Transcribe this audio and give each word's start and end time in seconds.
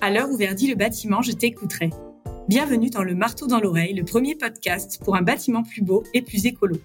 À 0.00 0.10
l'heure 0.10 0.30
où 0.30 0.36
verdit 0.36 0.68
le 0.68 0.74
bâtiment, 0.74 1.22
je 1.22 1.32
t'écouterai. 1.32 1.88
Bienvenue 2.48 2.90
dans 2.90 3.02
le 3.02 3.14
Marteau 3.14 3.46
dans 3.46 3.60
l'oreille, 3.60 3.94
le 3.94 4.04
premier 4.04 4.34
podcast 4.34 5.00
pour 5.02 5.16
un 5.16 5.22
bâtiment 5.22 5.62
plus 5.62 5.80
beau 5.80 6.04
et 6.12 6.20
plus 6.20 6.44
écolo. 6.44 6.76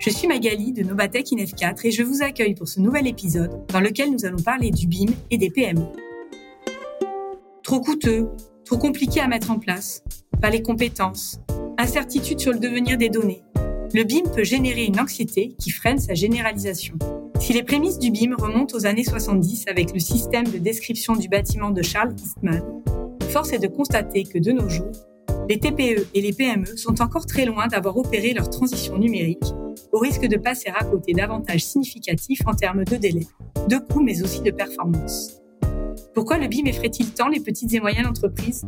Je 0.00 0.10
suis 0.10 0.28
Magali 0.28 0.72
de 0.72 0.82
Novatech 0.82 1.32
INF 1.32 1.54
4 1.54 1.86
et 1.86 1.90
je 1.90 2.02
vous 2.02 2.22
accueille 2.22 2.54
pour 2.54 2.68
ce 2.68 2.78
nouvel 2.80 3.06
épisode 3.06 3.66
dans 3.68 3.80
lequel 3.80 4.12
nous 4.12 4.26
allons 4.26 4.42
parler 4.42 4.70
du 4.70 4.86
BIM 4.86 5.12
et 5.30 5.38
des 5.38 5.48
PME. 5.48 5.86
Trop 7.62 7.80
coûteux, 7.80 8.28
trop 8.66 8.76
compliqué 8.76 9.20
à 9.20 9.28
mettre 9.28 9.50
en 9.50 9.58
place, 9.58 10.04
pas 10.42 10.50
les 10.50 10.60
compétences, 10.60 11.40
incertitude 11.78 12.38
sur 12.38 12.52
le 12.52 12.58
devenir 12.58 12.98
des 12.98 13.08
données. 13.08 13.42
Le 13.94 14.04
BIM 14.04 14.30
peut 14.30 14.44
générer 14.44 14.84
une 14.84 15.00
anxiété 15.00 15.54
qui 15.58 15.70
freine 15.70 15.98
sa 15.98 16.12
généralisation. 16.12 16.98
Si 17.40 17.52
les 17.52 17.62
prémices 17.62 17.98
du 17.98 18.10
BIM 18.10 18.34
remontent 18.36 18.76
aux 18.76 18.84
années 18.84 19.04
70 19.04 19.66
avec 19.68 19.92
le 19.94 20.00
système 20.00 20.44
de 20.44 20.58
description 20.58 21.14
du 21.14 21.28
bâtiment 21.28 21.70
de 21.70 21.82
Charles 21.82 22.14
Eastman, 22.18 22.62
force 23.30 23.52
est 23.52 23.58
de 23.58 23.68
constater 23.68 24.24
que 24.24 24.38
de 24.38 24.52
nos 24.52 24.68
jours, 24.68 24.90
les 25.48 25.58
TPE 25.58 26.08
et 26.14 26.20
les 26.20 26.32
PME 26.32 26.76
sont 26.76 27.00
encore 27.00 27.24
très 27.26 27.44
loin 27.44 27.68
d'avoir 27.68 27.96
opéré 27.96 28.34
leur 28.34 28.50
transition 28.50 28.98
numérique 28.98 29.54
au 29.92 29.98
risque 29.98 30.26
de 30.26 30.36
passer 30.36 30.68
à 30.68 30.84
côté 30.84 31.12
d'avantages 31.12 31.64
significatifs 31.64 32.42
en 32.44 32.54
termes 32.54 32.84
de 32.84 32.96
délai, 32.96 33.26
de 33.68 33.76
coûts 33.76 34.02
mais 34.02 34.22
aussi 34.22 34.42
de 34.42 34.50
performance. 34.50 35.40
Pourquoi 36.14 36.38
le 36.38 36.48
BIM 36.48 36.66
effraie-t-il 36.66 37.12
tant 37.12 37.28
les 37.28 37.40
petites 37.40 37.72
et 37.72 37.80
moyennes 37.80 38.06
entreprises? 38.06 38.66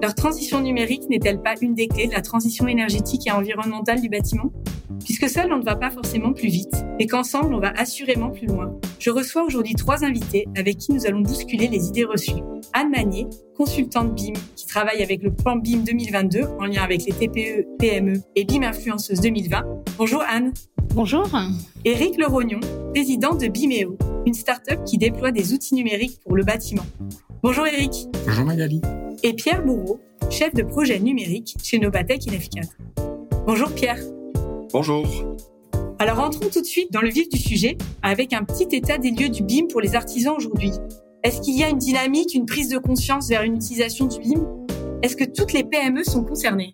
Leur 0.00 0.14
transition 0.14 0.60
numérique 0.60 1.08
n'est-elle 1.10 1.42
pas 1.42 1.54
une 1.60 1.74
des 1.74 1.88
clés 1.88 2.06
de 2.06 2.12
la 2.12 2.22
transition 2.22 2.68
énergétique 2.68 3.26
et 3.26 3.32
environnementale 3.32 4.00
du 4.00 4.08
bâtiment? 4.08 4.52
Puisque 5.04 5.28
seul 5.28 5.52
on 5.52 5.58
ne 5.58 5.64
va 5.64 5.76
pas 5.76 5.90
forcément 5.90 6.32
plus 6.32 6.48
vite 6.48 6.74
et 6.98 7.06
qu'ensemble 7.06 7.54
on 7.54 7.60
va 7.60 7.72
assurément 7.76 8.30
plus 8.30 8.46
loin. 8.46 8.74
Je 8.98 9.10
reçois 9.10 9.44
aujourd'hui 9.44 9.74
trois 9.74 10.02
invités 10.04 10.46
avec 10.56 10.78
qui 10.78 10.92
nous 10.92 11.06
allons 11.06 11.20
bousculer 11.20 11.68
les 11.68 11.88
idées 11.88 12.04
reçues. 12.04 12.42
Anne 12.72 12.90
Magnier, 12.90 13.26
consultante 13.56 14.14
BIM 14.14 14.32
qui 14.56 14.66
travaille 14.66 15.02
avec 15.02 15.22
le 15.22 15.32
plan 15.32 15.56
BIM 15.56 15.80
2022 15.84 16.44
en 16.58 16.64
lien 16.64 16.82
avec 16.82 17.04
les 17.04 17.12
TPE, 17.12 17.66
PME 17.78 18.14
et 18.34 18.44
BIM 18.44 18.62
Influenceuse 18.62 19.20
2020. 19.20 19.62
Bonjour 19.98 20.22
Anne. 20.26 20.52
Bonjour. 20.94 21.28
Éric 21.84 22.16
Lerognon, 22.16 22.60
président 22.92 23.34
de 23.34 23.48
BIMEO, 23.48 23.98
une 24.26 24.34
start-up 24.34 24.84
qui 24.84 24.96
déploie 24.96 25.32
des 25.32 25.52
outils 25.52 25.74
numériques 25.74 26.18
pour 26.24 26.36
le 26.36 26.44
bâtiment. 26.44 26.86
Bonjour 27.42 27.66
Éric. 27.66 28.06
Bonjour 28.24 28.44
Magali. 28.44 28.80
Et 29.22 29.34
Pierre 29.34 29.64
Bourreau, 29.64 30.00
chef 30.30 30.54
de 30.54 30.62
projet 30.62 30.98
numérique 30.98 31.56
chez 31.62 31.78
Novatech 31.78 32.22
INF4. 32.22 32.68
Bonjour 33.46 33.70
Pierre. 33.70 33.98
Bonjour. 34.74 35.06
Alors 36.00 36.18
entrons 36.18 36.48
tout 36.52 36.60
de 36.60 36.66
suite 36.66 36.92
dans 36.92 37.00
le 37.00 37.08
vif 37.08 37.28
du 37.28 37.38
sujet 37.38 37.78
avec 38.02 38.32
un 38.32 38.42
petit 38.42 38.66
état 38.74 38.98
des 38.98 39.12
lieux 39.12 39.28
du 39.28 39.44
BIM 39.44 39.68
pour 39.70 39.80
les 39.80 39.94
artisans 39.94 40.34
aujourd'hui. 40.36 40.72
Est-ce 41.22 41.40
qu'il 41.42 41.56
y 41.56 41.62
a 41.62 41.68
une 41.68 41.78
dynamique, 41.78 42.34
une 42.34 42.44
prise 42.44 42.70
de 42.70 42.78
conscience 42.78 43.28
vers 43.28 43.42
une 43.42 43.54
utilisation 43.54 44.06
du 44.06 44.18
BIM? 44.18 44.44
Est-ce 45.00 45.14
que 45.14 45.22
toutes 45.22 45.52
les 45.52 45.62
PME 45.62 46.02
sont 46.02 46.24
concernées? 46.24 46.72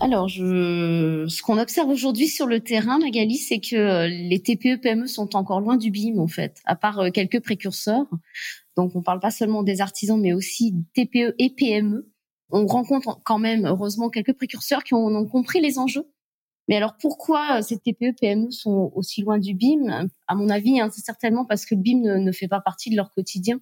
Alors, 0.00 0.28
je... 0.28 1.26
ce 1.26 1.42
qu'on 1.42 1.58
observe 1.58 1.88
aujourd'hui 1.88 2.28
sur 2.28 2.46
le 2.46 2.60
terrain, 2.60 3.00
Magali, 3.00 3.36
c'est 3.36 3.58
que 3.58 3.74
euh, 3.74 4.06
les 4.06 4.40
TPE-PME 4.40 5.08
sont 5.08 5.34
encore 5.34 5.60
loin 5.60 5.76
du 5.76 5.90
BIM, 5.90 6.18
en 6.18 6.28
fait, 6.28 6.58
à 6.64 6.76
part 6.76 7.00
euh, 7.00 7.10
quelques 7.10 7.40
précurseurs. 7.42 8.06
Donc, 8.76 8.92
on 8.94 9.02
parle 9.02 9.18
pas 9.18 9.32
seulement 9.32 9.64
des 9.64 9.80
artisans, 9.80 10.18
mais 10.18 10.32
aussi 10.32 10.76
TPE 10.94 11.34
et 11.40 11.50
PME. 11.50 12.09
On 12.50 12.66
rencontre 12.66 13.20
quand 13.24 13.38
même, 13.38 13.66
heureusement, 13.66 14.10
quelques 14.10 14.34
précurseurs 14.34 14.84
qui 14.84 14.94
ont, 14.94 15.26
compris 15.26 15.60
les 15.60 15.78
enjeux. 15.78 16.10
Mais 16.68 16.76
alors, 16.76 16.96
pourquoi 17.00 17.58
euh, 17.58 17.62
ces 17.62 17.78
TPE-PME 17.78 18.50
sont 18.50 18.92
aussi 18.94 19.22
loin 19.22 19.38
du 19.38 19.54
BIM? 19.54 20.08
À 20.28 20.34
mon 20.34 20.48
avis, 20.48 20.80
hein, 20.80 20.88
c'est 20.92 21.04
certainement 21.04 21.44
parce 21.44 21.64
que 21.64 21.74
le 21.74 21.80
BIM 21.80 22.00
ne, 22.00 22.16
ne 22.16 22.32
fait 22.32 22.48
pas 22.48 22.60
partie 22.60 22.90
de 22.90 22.96
leur 22.96 23.10
quotidien, 23.10 23.60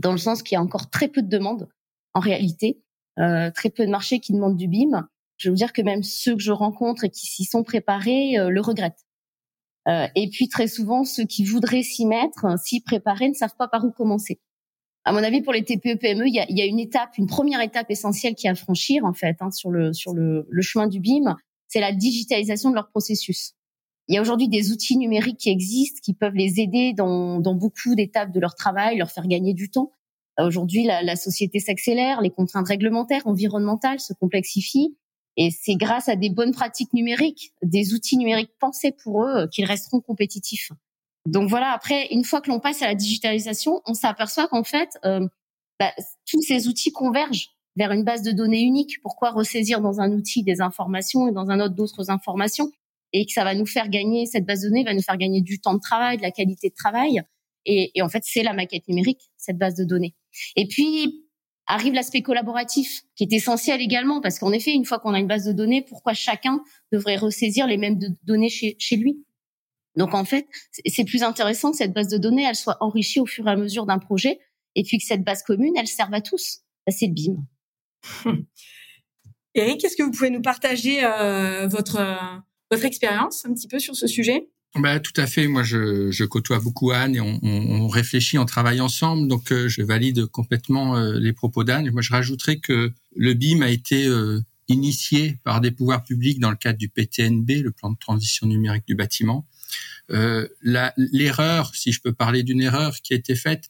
dans 0.00 0.12
le 0.12 0.18
sens 0.18 0.42
qu'il 0.42 0.56
y 0.56 0.58
a 0.58 0.62
encore 0.62 0.90
très 0.90 1.08
peu 1.08 1.22
de 1.22 1.28
demandes, 1.28 1.68
en 2.12 2.20
réalité, 2.20 2.82
euh, 3.18 3.50
très 3.50 3.70
peu 3.70 3.86
de 3.86 3.90
marchés 3.90 4.18
qui 4.18 4.32
demandent 4.32 4.56
du 4.56 4.68
BIM 4.68 5.06
je 5.36 5.50
veux 5.50 5.56
dire 5.56 5.72
que 5.72 5.82
même 5.82 6.02
ceux 6.02 6.36
que 6.36 6.42
je 6.42 6.52
rencontre 6.52 7.04
et 7.04 7.10
qui 7.10 7.26
s'y 7.26 7.44
sont 7.44 7.64
préparés 7.64 8.38
euh, 8.38 8.50
le 8.50 8.60
regrettent. 8.60 9.04
Euh, 9.88 10.06
et 10.14 10.30
puis 10.30 10.48
très 10.48 10.68
souvent, 10.68 11.04
ceux 11.04 11.24
qui 11.24 11.44
voudraient 11.44 11.82
s'y 11.82 12.06
mettre, 12.06 12.58
s'y 12.58 12.80
préparer, 12.80 13.28
ne 13.28 13.34
savent 13.34 13.56
pas 13.58 13.68
par 13.68 13.84
où 13.84 13.90
commencer. 13.90 14.40
À 15.04 15.12
mon 15.12 15.22
avis, 15.22 15.42
pour 15.42 15.52
les 15.52 15.62
TPE-PME, 15.62 16.26
il 16.26 16.34
y 16.34 16.40
a, 16.40 16.46
y 16.50 16.62
a, 16.62 16.64
une 16.64 16.78
étape, 16.78 17.18
une 17.18 17.26
première 17.26 17.60
étape 17.60 17.90
essentielle 17.90 18.34
qui 18.34 18.48
à 18.48 18.54
franchir 18.54 19.04
en 19.04 19.12
fait 19.12 19.36
hein, 19.40 19.50
sur 19.50 19.70
le 19.70 19.92
sur 19.92 20.14
le, 20.14 20.46
le 20.48 20.62
chemin 20.62 20.86
du 20.86 20.98
BIM, 20.98 21.36
c'est 21.68 21.80
la 21.80 21.92
digitalisation 21.92 22.70
de 22.70 22.74
leur 22.74 22.88
processus. 22.88 23.52
Il 24.08 24.14
y 24.14 24.18
a 24.18 24.22
aujourd'hui 24.22 24.48
des 24.48 24.70
outils 24.70 24.96
numériques 24.96 25.38
qui 25.38 25.50
existent, 25.50 26.00
qui 26.02 26.14
peuvent 26.14 26.34
les 26.34 26.60
aider 26.60 26.92
dans, 26.92 27.40
dans 27.40 27.54
beaucoup 27.54 27.94
d'étapes 27.94 28.32
de 28.32 28.40
leur 28.40 28.54
travail, 28.54 28.98
leur 28.98 29.10
faire 29.10 29.26
gagner 29.26 29.54
du 29.54 29.70
temps. 29.70 29.92
Aujourd'hui, 30.38 30.84
la, 30.84 31.02
la 31.02 31.16
société 31.16 31.58
s'accélère, 31.58 32.20
les 32.20 32.30
contraintes 32.30 32.68
réglementaires, 32.68 33.26
environnementales 33.26 34.00
se 34.00 34.12
complexifient. 34.12 34.96
Et 35.36 35.50
c'est 35.50 35.76
grâce 35.76 36.08
à 36.08 36.16
des 36.16 36.30
bonnes 36.30 36.52
pratiques 36.52 36.92
numériques, 36.92 37.52
des 37.62 37.94
outils 37.94 38.16
numériques 38.16 38.52
pensés 38.60 38.92
pour 38.92 39.24
eux, 39.24 39.36
euh, 39.36 39.46
qu'ils 39.48 39.64
resteront 39.64 40.00
compétitifs. 40.00 40.70
Donc 41.26 41.48
voilà, 41.48 41.72
après, 41.72 42.08
une 42.10 42.24
fois 42.24 42.40
que 42.40 42.50
l'on 42.50 42.60
passe 42.60 42.82
à 42.82 42.86
la 42.86 42.94
digitalisation, 42.94 43.80
on 43.86 43.94
s'aperçoit 43.94 44.46
qu'en 44.48 44.64
fait, 44.64 44.98
euh, 45.04 45.26
bah, 45.80 45.92
tous 46.30 46.42
ces 46.42 46.68
outils 46.68 46.92
convergent 46.92 47.50
vers 47.76 47.92
une 47.92 48.04
base 48.04 48.22
de 48.22 48.30
données 48.30 48.60
unique. 48.60 49.00
Pourquoi 49.02 49.30
ressaisir 49.30 49.80
dans 49.80 50.00
un 50.00 50.12
outil 50.12 50.42
des 50.42 50.60
informations 50.60 51.28
et 51.28 51.32
dans 51.32 51.50
un 51.50 51.60
autre 51.60 51.74
d'autres 51.74 52.10
informations? 52.10 52.70
Et 53.12 53.26
que 53.26 53.32
ça 53.32 53.44
va 53.44 53.54
nous 53.54 53.66
faire 53.66 53.88
gagner, 53.88 54.26
cette 54.26 54.44
base 54.44 54.62
de 54.62 54.68
données 54.68 54.84
va 54.84 54.92
nous 54.92 55.02
faire 55.02 55.16
gagner 55.16 55.40
du 55.40 55.60
temps 55.60 55.74
de 55.74 55.80
travail, 55.80 56.16
de 56.16 56.22
la 56.22 56.30
qualité 56.30 56.68
de 56.68 56.74
travail. 56.74 57.22
Et, 57.66 57.90
en 58.02 58.08
fait, 58.08 58.22
c'est 58.26 58.42
la 58.42 58.52
maquette 58.52 58.86
numérique, 58.88 59.30
cette 59.38 59.56
base 59.56 59.74
de 59.74 59.84
données. 59.84 60.14
Et 60.56 60.66
puis, 60.66 61.24
arrive 61.66 61.94
l'aspect 61.94 62.20
collaboratif, 62.20 63.04
qui 63.16 63.24
est 63.24 63.32
essentiel 63.32 63.80
également, 63.80 64.20
parce 64.20 64.38
qu'en 64.38 64.52
effet, 64.52 64.72
une 64.72 64.84
fois 64.84 64.98
qu'on 64.98 65.14
a 65.14 65.18
une 65.18 65.26
base 65.26 65.46
de 65.46 65.52
données, 65.52 65.80
pourquoi 65.80 66.12
chacun 66.12 66.62
devrait 66.92 67.16
ressaisir 67.16 67.66
les 67.66 67.78
mêmes 67.78 67.98
données 68.24 68.50
chez 68.50 68.96
lui? 68.96 69.24
Donc 69.96 70.14
en 70.14 70.24
fait, 70.24 70.46
c'est 70.86 71.04
plus 71.04 71.22
intéressant 71.22 71.70
que 71.70 71.76
cette 71.76 71.92
base 71.92 72.08
de 72.08 72.18
données, 72.18 72.44
elle 72.44 72.56
soit 72.56 72.76
enrichie 72.80 73.20
au 73.20 73.26
fur 73.26 73.46
et 73.46 73.50
à 73.50 73.56
mesure 73.56 73.86
d'un 73.86 73.98
projet, 73.98 74.40
et 74.74 74.82
puis 74.82 74.98
que 74.98 75.04
cette 75.04 75.24
base 75.24 75.42
commune, 75.42 75.74
elle 75.76 75.86
serve 75.86 76.12
à 76.14 76.20
tous. 76.20 76.60
C'est 76.88 77.06
le 77.06 77.12
BIM. 77.12 77.46
Eric, 79.54 79.84
est-ce 79.84 79.96
que 79.96 80.02
vous 80.02 80.10
pouvez 80.10 80.30
nous 80.30 80.42
partager 80.42 81.04
euh, 81.04 81.68
votre, 81.68 81.96
euh, 81.96 82.16
votre 82.70 82.84
expérience 82.84 83.44
un 83.46 83.54
petit 83.54 83.68
peu 83.68 83.78
sur 83.78 83.94
ce 83.94 84.06
sujet? 84.06 84.48
Bah, 84.76 84.98
tout 84.98 85.12
à 85.16 85.26
fait. 85.26 85.46
Moi, 85.46 85.62
je, 85.62 86.10
je 86.10 86.24
côtoie 86.24 86.58
beaucoup 86.58 86.90
Anne 86.90 87.14
et 87.14 87.20
on, 87.20 87.38
on, 87.42 87.86
réfléchit, 87.86 88.38
on 88.38 88.44
travaille 88.44 88.80
ensemble. 88.80 89.28
Donc, 89.28 89.52
euh, 89.52 89.68
je 89.68 89.82
valide 89.82 90.26
complètement 90.26 90.96
euh, 90.96 91.18
les 91.20 91.32
propos 91.32 91.62
d'Anne. 91.62 91.88
Moi, 91.92 92.02
je 92.02 92.10
rajouterais 92.10 92.56
que 92.56 92.92
le 93.14 93.34
BIM 93.34 93.62
a 93.62 93.70
été 93.70 94.06
euh, 94.06 94.40
initié 94.66 95.38
par 95.44 95.60
des 95.60 95.70
pouvoirs 95.70 96.02
publics 96.02 96.40
dans 96.40 96.50
le 96.50 96.56
cadre 96.56 96.78
du 96.78 96.88
PTNB, 96.88 97.62
le 97.62 97.70
plan 97.70 97.92
de 97.92 97.98
transition 97.98 98.48
numérique 98.48 98.86
du 98.86 98.96
bâtiment. 98.96 99.46
L'erreur, 100.08 101.74
si 101.74 101.92
je 101.92 102.00
peux 102.00 102.12
parler 102.12 102.42
d'une 102.42 102.60
erreur 102.60 102.96
qui 103.02 103.14
a 103.14 103.16
été 103.16 103.34
faite, 103.34 103.68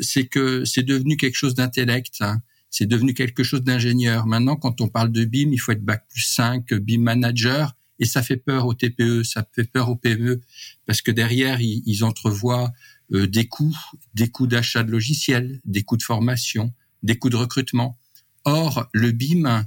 c'est 0.00 0.26
que 0.26 0.64
c'est 0.64 0.82
devenu 0.82 1.16
quelque 1.16 1.36
chose 1.36 1.54
d'intellect. 1.54 2.16
Hein. 2.20 2.42
C'est 2.70 2.86
devenu 2.86 3.14
quelque 3.14 3.42
chose 3.42 3.62
d'ingénieur. 3.62 4.26
Maintenant, 4.26 4.56
quand 4.56 4.80
on 4.80 4.88
parle 4.88 5.12
de 5.12 5.24
BIM, 5.24 5.52
il 5.52 5.58
faut 5.58 5.72
être 5.72 5.84
bac 5.84 6.04
plus 6.08 6.22
5, 6.22 6.74
BIM 6.74 7.02
manager 7.02 7.74
et 7.98 8.04
ça 8.04 8.22
fait 8.22 8.36
peur 8.36 8.66
aux 8.66 8.74
TPE, 8.74 9.22
ça 9.22 9.46
fait 9.52 9.64
peur 9.64 9.88
aux 9.88 9.96
PME, 9.96 10.40
parce 10.86 11.02
que 11.02 11.10
derrière, 11.10 11.60
ils, 11.60 12.04
entrevoient 12.04 12.72
euh, 13.12 13.26
des 13.26 13.46
coûts, 13.46 13.76
des 14.14 14.28
coûts 14.28 14.46
d'achat 14.46 14.82
de 14.82 14.90
logiciels, 14.90 15.60
des 15.64 15.82
coûts 15.82 15.96
de 15.96 16.02
formation, 16.02 16.72
des 17.02 17.16
coûts 17.16 17.30
de 17.30 17.36
recrutement. 17.36 17.98
Or, 18.44 18.88
le 18.92 19.12
BIM, 19.12 19.64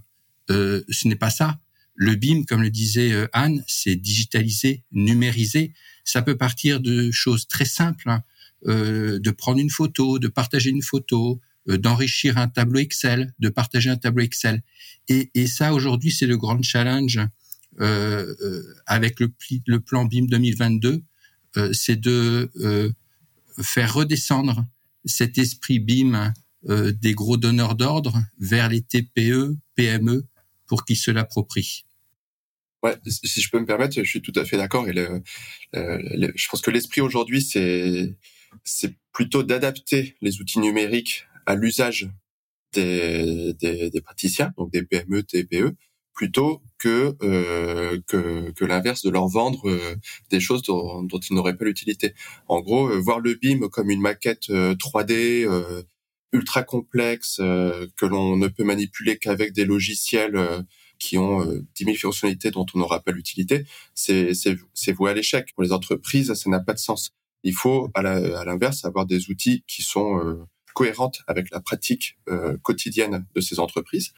euh, 0.49 0.83
ce 0.89 1.07
n'est 1.07 1.15
pas 1.15 1.29
ça. 1.29 1.59
Le 1.97 2.15
BIM, 2.15 2.45
comme 2.45 2.61
le 2.61 2.69
disait 2.69 3.11
euh, 3.11 3.27
Anne, 3.33 3.63
c'est 3.67 3.97
digitalisé, 3.97 4.85
numérisé. 4.91 5.73
Ça 6.05 6.21
peut 6.21 6.37
partir 6.37 6.79
de 6.79 7.11
choses 7.11 7.47
très 7.47 7.65
simples, 7.65 8.09
hein, 8.09 8.23
de 8.65 9.31
prendre 9.31 9.59
une 9.59 9.69
photo, 9.69 10.19
de 10.19 10.29
partager 10.29 10.69
une 10.69 10.81
photo, 10.81 11.41
d'enrichir 11.67 12.37
un 12.37 12.47
tableau 12.47 12.79
Excel, 12.79 13.33
de 13.39 13.49
partager 13.49 13.89
un 13.89 13.97
tableau 13.97 14.23
Excel. 14.23 14.63
Et, 15.09 15.47
ça, 15.47 15.73
aujourd'hui, 15.73 16.11
c'est 16.11 16.25
le 16.25 16.37
grand 16.37 16.61
challenge 16.63 17.19
euh, 17.79 18.35
euh, 18.41 18.63
avec 18.85 19.19
le, 19.19 19.31
le, 19.67 19.79
plan 19.79 20.05
BIM 20.05 20.25
2022, 20.25 21.03
euh, 21.57 21.73
c'est 21.73 21.99
de 21.99 22.49
faire 23.61 23.93
redescendre 23.93 24.65
cet 25.05 25.37
esprit 25.37 25.79
BIM 25.79 26.33
des 26.67 27.13
gros 27.13 27.37
donneurs 27.37 27.75
d'ordre 27.75 28.21
vers 28.39 28.69
les 28.69 28.81
TPE, 28.81 29.55
PME 29.75 30.25
pour 30.67 30.85
qu'ils 30.85 30.97
se 30.97 31.11
l'approprient. 31.11 31.85
Ouais, 32.83 32.95
si 33.07 33.41
je 33.41 33.49
peux 33.49 33.59
me 33.59 33.65
permettre, 33.65 33.95
je 33.95 34.03
suis 34.03 34.21
tout 34.21 34.33
à 34.35 34.45
fait 34.45 34.57
d'accord. 34.57 34.87
Et 34.87 34.93
je 35.73 36.47
pense 36.49 36.61
que 36.61 36.71
l'esprit 36.71 37.01
aujourd'hui, 37.01 37.41
c'est 37.41 38.95
plutôt 39.11 39.43
d'adapter 39.43 40.15
les 40.21 40.39
outils 40.41 40.59
numériques 40.59 41.25
à 41.45 41.55
l'usage 41.55 42.09
des, 42.73 44.01
praticiens, 44.03 44.53
donc 44.57 44.71
des 44.71 44.83
PME, 44.83 45.23
TPE, 45.23 45.75
plutôt 46.13 46.61
que 46.79 47.15
euh, 47.21 47.99
que, 48.07 48.65
l'inverse 48.65 49.03
de 49.03 49.09
leur 49.09 49.27
vendre 49.27 49.69
euh, 49.69 49.95
des 50.29 50.39
choses 50.39 50.63
dont, 50.63 51.03
dont 51.03 51.19
ils 51.19 51.35
n'auraient 51.35 51.55
pas 51.55 51.65
l'utilité. 51.65 52.13
En 52.47 52.59
gros, 52.61 52.89
euh, 52.89 52.99
voir 52.99 53.19
le 53.19 53.35
BIM 53.35 53.69
comme 53.69 53.89
une 53.89 54.01
maquette 54.01 54.49
3D 54.49 55.47
ultra 56.33 56.63
complexe 56.63 57.37
que 57.37 58.05
l'on 58.05 58.35
ne 58.35 58.47
peut 58.47 58.63
manipuler 58.63 59.17
qu'avec 59.17 59.53
des 59.53 59.65
logiciels 59.65 60.37
qui 60.99 61.17
ont 61.17 61.45
10 61.75 61.83
000 61.83 61.97
fonctionnalités 61.97 62.51
dont 62.51 62.65
on 62.73 62.79
n'aura 62.79 63.01
pas 63.01 63.11
l'utilité, 63.11 63.65
c'est 63.93 64.33
voué 64.93 65.11
à 65.11 65.13
l'échec. 65.13 65.53
Pour 65.53 65.63
les 65.63 65.71
entreprises, 65.71 66.33
ça 66.33 66.49
n'a 66.49 66.59
pas 66.59 66.73
de 66.73 66.79
sens. 66.79 67.11
Il 67.43 67.53
faut, 67.53 67.89
à 67.93 68.01
l'inverse, 68.01 68.85
avoir 68.85 69.05
des 69.05 69.29
outils 69.29 69.63
qui 69.67 69.83
sont 69.83 70.45
cohérentes 70.73 71.21
avec 71.27 71.49
la 71.51 71.59
pratique 71.59 72.17
quotidienne 72.63 73.25
de 73.35 73.41
ces 73.41 73.59
entreprises 73.59 74.13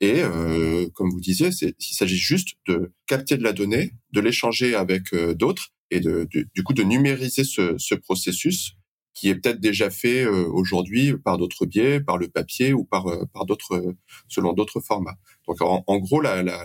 et 0.00 0.22
euh, 0.22 0.88
comme 0.94 1.10
vous 1.10 1.20
disiez, 1.20 1.50
il 1.62 1.94
s'agit 1.94 2.16
juste 2.16 2.56
de 2.66 2.92
capter 3.06 3.36
de 3.36 3.42
la 3.42 3.52
donnée, 3.52 3.92
de 4.12 4.20
l'échanger 4.20 4.74
avec 4.74 5.14
euh, 5.14 5.34
d'autres 5.34 5.68
et 5.90 6.00
de, 6.00 6.28
du 6.30 6.62
coup 6.64 6.74
de 6.74 6.82
numériser 6.82 7.44
ce, 7.44 7.76
ce 7.78 7.94
processus 7.94 8.72
qui 9.14 9.28
est 9.28 9.36
peut-être 9.36 9.60
déjà 9.60 9.90
fait 9.90 10.24
euh, 10.24 10.46
aujourd'hui 10.48 11.16
par 11.16 11.38
d'autres 11.38 11.66
biais, 11.66 12.00
par 12.00 12.18
le 12.18 12.28
papier 12.28 12.72
ou 12.72 12.84
par 12.84 13.06
euh, 13.06 13.24
par 13.32 13.46
d'autres 13.46 13.94
selon 14.28 14.52
d'autres 14.52 14.80
formats. 14.80 15.16
Donc 15.48 15.60
en, 15.62 15.84
en 15.86 15.98
gros, 15.98 16.20
la, 16.20 16.42
la, 16.42 16.64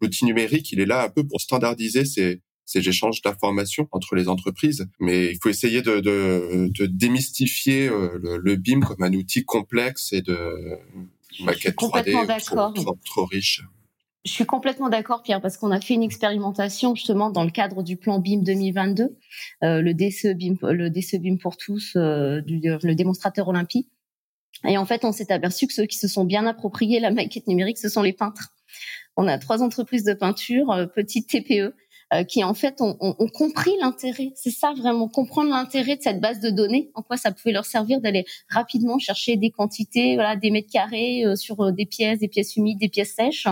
l'outil 0.00 0.24
numérique, 0.24 0.72
il 0.72 0.80
est 0.80 0.86
là 0.86 1.04
un 1.04 1.08
peu 1.08 1.26
pour 1.26 1.40
standardiser 1.40 2.04
ces 2.04 2.40
ces 2.68 2.86
échanges 2.86 3.22
d'informations 3.22 3.88
entre 3.92 4.14
les 4.14 4.28
entreprises. 4.28 4.86
Mais 5.00 5.32
il 5.32 5.38
faut 5.42 5.48
essayer 5.48 5.80
de, 5.80 6.00
de, 6.00 6.70
de 6.78 6.84
démystifier 6.84 7.88
le, 7.88 8.36
le, 8.36 8.56
BIM 8.56 8.80
comme 8.80 9.02
un 9.02 9.14
outil 9.14 9.42
complexe 9.46 10.12
et 10.12 10.20
de 10.20 10.78
maquette 11.40 11.76
3D 11.76 12.44
trop, 12.44 12.98
trop, 13.06 13.24
riche. 13.24 13.62
Je 14.26 14.32
suis 14.32 14.44
complètement 14.44 14.90
d'accord, 14.90 15.22
Pierre, 15.22 15.40
parce 15.40 15.56
qu'on 15.56 15.70
a 15.70 15.80
fait 15.80 15.94
une 15.94 16.02
expérimentation 16.02 16.94
justement 16.94 17.30
dans 17.30 17.44
le 17.44 17.50
cadre 17.50 17.82
du 17.82 17.96
plan 17.96 18.18
BIM 18.18 18.42
2022, 18.42 19.16
euh, 19.62 19.80
le 19.80 19.94
DCE 19.94 20.34
BIM, 20.36 20.56
le 20.62 20.90
DCE 20.90 21.16
BIM 21.20 21.38
pour 21.38 21.56
tous, 21.56 21.94
euh, 21.96 22.42
du, 22.42 22.60
le 22.60 22.94
démonstrateur 22.94 23.48
olympique. 23.48 23.88
Et 24.66 24.76
en 24.76 24.86
fait, 24.86 25.04
on 25.04 25.12
s'est 25.12 25.30
aperçu 25.32 25.66
que 25.66 25.72
ceux 25.72 25.86
qui 25.86 25.98
se 25.98 26.08
sont 26.08 26.24
bien 26.24 26.46
appropriés 26.46 27.00
la 27.00 27.10
maquette 27.10 27.46
numérique, 27.46 27.78
ce 27.78 27.88
sont 27.88 28.02
les 28.02 28.12
peintres. 28.12 28.48
On 29.16 29.26
a 29.28 29.38
trois 29.38 29.62
entreprises 29.62 30.04
de 30.04 30.14
peinture, 30.14 30.70
euh, 30.70 30.86
petites 30.86 31.28
TPE, 31.28 31.74
euh, 32.14 32.24
qui 32.24 32.42
en 32.42 32.54
fait 32.54 32.80
ont, 32.80 32.96
ont, 33.00 33.14
ont 33.18 33.28
compris 33.28 33.72
l'intérêt. 33.82 34.30
C'est 34.34 34.50
ça 34.50 34.72
vraiment, 34.74 35.08
comprendre 35.08 35.50
l'intérêt 35.50 35.96
de 35.96 36.02
cette 36.02 36.22
base 36.22 36.40
de 36.40 36.48
données, 36.48 36.90
en 36.94 37.02
quoi 37.02 37.18
ça 37.18 37.32
pouvait 37.32 37.52
leur 37.52 37.66
servir 37.66 38.00
d'aller 38.00 38.24
rapidement 38.48 38.98
chercher 38.98 39.36
des 39.36 39.50
quantités, 39.50 40.14
voilà, 40.14 40.34
des 40.34 40.50
mètres 40.50 40.70
carrés 40.72 41.26
euh, 41.26 41.36
sur 41.36 41.60
euh, 41.60 41.70
des 41.70 41.84
pièces, 41.84 42.18
des 42.20 42.28
pièces 42.28 42.56
humides, 42.56 42.78
des 42.78 42.88
pièces 42.88 43.14
sèches. 43.14 43.46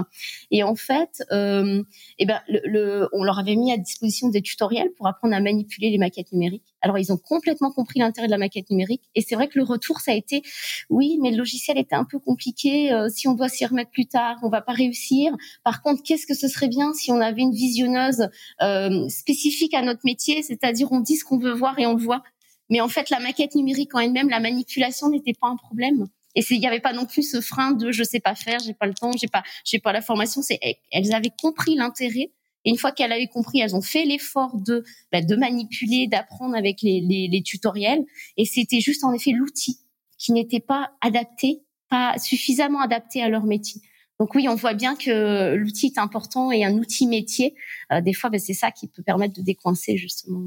Et 0.51 0.63
en 0.63 0.75
fait, 0.75 1.23
euh, 1.33 1.83
eh 2.19 2.25
ben, 2.25 2.41
le, 2.49 2.61
le, 2.65 3.09
on 3.13 3.25
leur 3.25 3.39
avait 3.39 3.57
mis 3.57 3.73
à 3.73 3.77
disposition 3.77 4.31
des 4.31 4.41
tutoriels 4.41 4.89
pour 4.97 5.07
apprendre 5.07 5.35
à 5.35 5.41
manipuler 5.41 5.91
les 5.91 5.99
maquettes 5.99 6.33
numériques. 6.33 6.75
Alors 6.87 6.99
ils 6.99 7.13
ont 7.13 7.19
complètement 7.19 7.73
compris 7.73 7.99
l'intérêt 7.99 8.29
de 8.29 8.31
la 8.31 8.39
maquette 8.39 8.71
numérique. 8.71 9.03
Et 9.17 9.23
c'est 9.23 9.35
vrai 9.35 9.49
que 9.49 9.59
le 9.59 9.65
retour, 9.65 9.99
ça 9.99 10.13
a 10.13 10.15
été, 10.15 10.43
oui, 10.89 11.19
mais 11.21 11.33
le 11.33 11.39
logiciel 11.39 11.79
était 11.79 11.97
un 11.97 12.05
peu 12.05 12.21
compliqué. 12.21 12.97
si 13.13 13.27
on 13.27 13.35
doit 13.35 13.49
s'y 13.49 13.67
remettre 13.67 13.91
plus 13.91 14.07
tard, 14.07 14.37
on 14.43 14.49
va 14.49 14.61
pas 14.61 14.73
réussir. 14.73 15.35
Par 15.65 15.83
contre, 15.83 16.03
qu'est-ce 16.05 16.27
que 16.27 16.35
ce 16.35 16.47
serait 16.47 16.69
bien 16.69 16.93
si 16.95 17.11
on 17.11 17.21
avait 17.21 17.43
une 17.43 17.53
visionneuse 17.53 18.29
euh, 18.63 19.09
spécifique 19.09 19.75
à 19.75 19.83
notre 19.83 20.03
métier, 20.05 20.43
c'est-à-dire 20.43 20.93
on 20.93 21.01
dit 21.01 21.17
ce 21.17 21.25
qu'on 21.25 21.39
veut 21.39 21.53
voir 21.53 21.79
et 21.79 21.87
on 21.87 21.95
le 21.95 22.03
voit. 22.03 22.23
Mais 22.71 22.81
en 22.81 22.89
fait, 22.89 23.11
la 23.11 23.21
maquette 23.21 23.55
numérique 23.55 23.95
en 23.95 24.01
elle-même, 24.01 24.29
la 24.29 24.41
manipulation 24.41 25.09
n'était 25.09 25.35
pas 25.35 25.49
un 25.49 25.57
problème. 25.57 26.07
Et 26.35 26.45
il 26.51 26.61
n'y 26.61 26.67
avait 26.67 26.81
pas 26.81 26.93
non 26.93 27.07
plus 27.07 27.23
ce 27.23 27.41
frein 27.41 27.73
de 27.73 27.93
je 27.93 28.03
sais 28.03 28.21
pas 28.21 28.35
faire, 28.35 28.59
j'ai 28.59 28.75
pas 28.75 28.87
le 28.87 28.93
temps, 28.93 29.13
j'ai 29.17 29.29
pas, 29.29 29.43
j'ai 29.65 29.79
pas 29.79 29.93
la 29.93 30.03
formation. 30.03 30.43
C'est 30.43 30.59
elles 30.93 31.15
avaient 31.15 31.33
compris 31.41 31.77
l'intérêt. 31.77 32.31
Et 32.67 32.71
une 32.71 32.77
fois 32.77 32.93
qu'elles 32.93 33.13
avaient 33.13 33.29
compris, 33.29 33.61
elles 33.61 33.75
ont 33.75 33.81
fait 33.81 34.05
l'effort 34.05 34.61
de 34.61 34.85
bah, 35.13 35.23
de 35.23 35.37
manipuler, 35.37 36.09
d'apprendre 36.09 36.55
avec 36.55 36.83
les, 36.83 37.01
les, 37.01 37.29
les 37.29 37.43
tutoriels. 37.43 38.05
Et 38.37 38.45
c'était 38.45 38.81
juste 38.81 39.05
en 39.05 39.15
effet 39.15 39.31
l'outil 39.31 39.79
qui 40.19 40.33
n'était 40.33 40.61
pas 40.61 40.91
adapté, 41.01 41.63
pas 41.89 42.19
suffisamment 42.19 42.81
adapté 42.81 43.23
à 43.23 43.29
leur 43.29 43.45
métier. 43.45 43.81
Donc 44.19 44.35
oui, 44.35 44.49
on 44.49 44.55
voit 44.55 44.75
bien 44.75 44.97
que 44.97 45.55
l'outil 45.55 45.87
est 45.87 45.99
important 45.99 46.51
et 46.51 46.65
un 46.65 46.75
outil 46.75 47.07
métier, 47.07 47.55
euh, 47.93 48.01
des 48.01 48.15
fois, 48.15 48.31
ben, 48.31 48.41
c'est 48.41 48.55
ça 48.55 48.71
qui 48.71 48.89
peut 48.89 49.03
permettre 49.03 49.35
de 49.35 49.43
décoincer 49.43 49.97
justement 49.97 50.43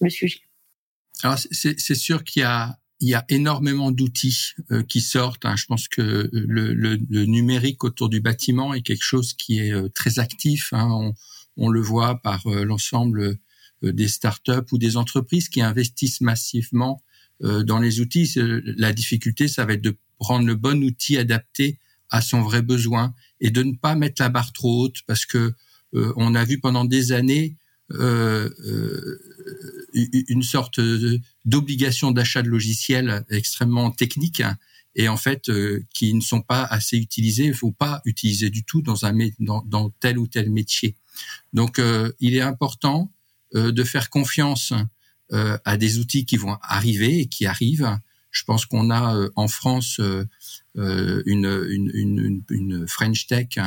le, 0.00 0.10
sujet. 0.10 0.40
Alors 1.22 1.38
c'est 1.38 1.94
sûr 1.94 2.24
qu'il 2.24 2.40
y 2.40 2.44
a 2.44 2.78
il 3.00 3.08
y 3.08 3.14
a 3.14 3.24
énormément 3.28 3.90
d'outils 3.90 4.52
euh, 4.70 4.82
qui 4.82 5.00
sortent. 5.00 5.44
Hein. 5.44 5.56
Je 5.56 5.66
pense 5.66 5.88
que 5.88 6.30
le, 6.32 6.72
le, 6.72 6.96
le, 6.96 7.24
numérique 7.24 7.84
autour 7.84 8.08
du 8.08 8.20
bâtiment 8.20 8.72
est 8.72 8.82
quelque 8.82 9.02
chose 9.02 9.34
qui 9.34 9.58
est 9.58 9.72
euh, 9.72 9.88
très 9.88 10.20
actif. 10.20 10.72
Hein. 10.72 11.12
On, 11.56 11.68
le 11.68 11.80
voit 11.80 12.20
par 12.22 12.48
l'ensemble 12.48 13.38
des 13.82 14.08
startups 14.08 14.72
ou 14.72 14.78
des 14.78 14.96
entreprises 14.96 15.48
qui 15.48 15.60
investissent 15.60 16.20
massivement 16.20 17.02
dans 17.40 17.78
les 17.78 18.00
outils. 18.00 18.32
La 18.76 18.92
difficulté, 18.92 19.48
ça 19.48 19.64
va 19.64 19.74
être 19.74 19.82
de 19.82 19.96
prendre 20.18 20.46
le 20.46 20.54
bon 20.54 20.82
outil 20.82 21.16
adapté 21.16 21.78
à 22.10 22.20
son 22.20 22.42
vrai 22.42 22.62
besoin 22.62 23.14
et 23.40 23.50
de 23.50 23.62
ne 23.62 23.74
pas 23.74 23.94
mettre 23.94 24.22
la 24.22 24.28
barre 24.28 24.52
trop 24.52 24.84
haute 24.84 25.02
parce 25.06 25.26
que 25.26 25.52
euh, 25.94 26.12
on 26.16 26.34
a 26.34 26.44
vu 26.44 26.60
pendant 26.60 26.84
des 26.84 27.12
années 27.12 27.56
euh, 27.92 28.48
euh, 28.66 29.20
une 30.28 30.42
sorte 30.42 30.80
d'obligation 31.44 32.10
d'achat 32.10 32.42
de 32.42 32.48
logiciels 32.48 33.24
extrêmement 33.30 33.90
techniques 33.90 34.42
et 34.96 35.08
en 35.08 35.16
fait 35.16 35.50
qui 35.92 36.14
ne 36.14 36.20
sont 36.20 36.40
pas 36.40 36.64
assez 36.64 36.96
utilisés. 36.96 37.46
Il 37.46 37.54
faut 37.54 37.72
pas 37.72 38.00
utiliser 38.04 38.50
du 38.50 38.64
tout 38.64 38.82
dans 38.82 39.04
un 39.04 39.16
dans, 39.38 39.62
dans 39.66 39.90
tel 40.00 40.18
ou 40.18 40.26
tel 40.26 40.50
métier. 40.50 40.96
Donc 41.52 41.80
il 42.20 42.36
est 42.36 42.40
important 42.40 43.10
de 43.52 43.84
faire 43.84 44.10
confiance 44.10 44.72
à 45.30 45.76
des 45.76 45.98
outils 45.98 46.24
qui 46.24 46.36
vont 46.36 46.56
arriver 46.62 47.20
et 47.20 47.26
qui 47.26 47.46
arrivent. 47.46 47.98
Je 48.30 48.42
pense 48.44 48.66
qu'on 48.66 48.90
a 48.90 49.28
en 49.36 49.48
France 49.48 50.00
euh, 50.76 51.22
une, 51.24 51.46
une, 51.70 51.90
une, 51.94 52.42
une, 52.50 52.88
French 52.88 53.28
Tech 53.28 53.58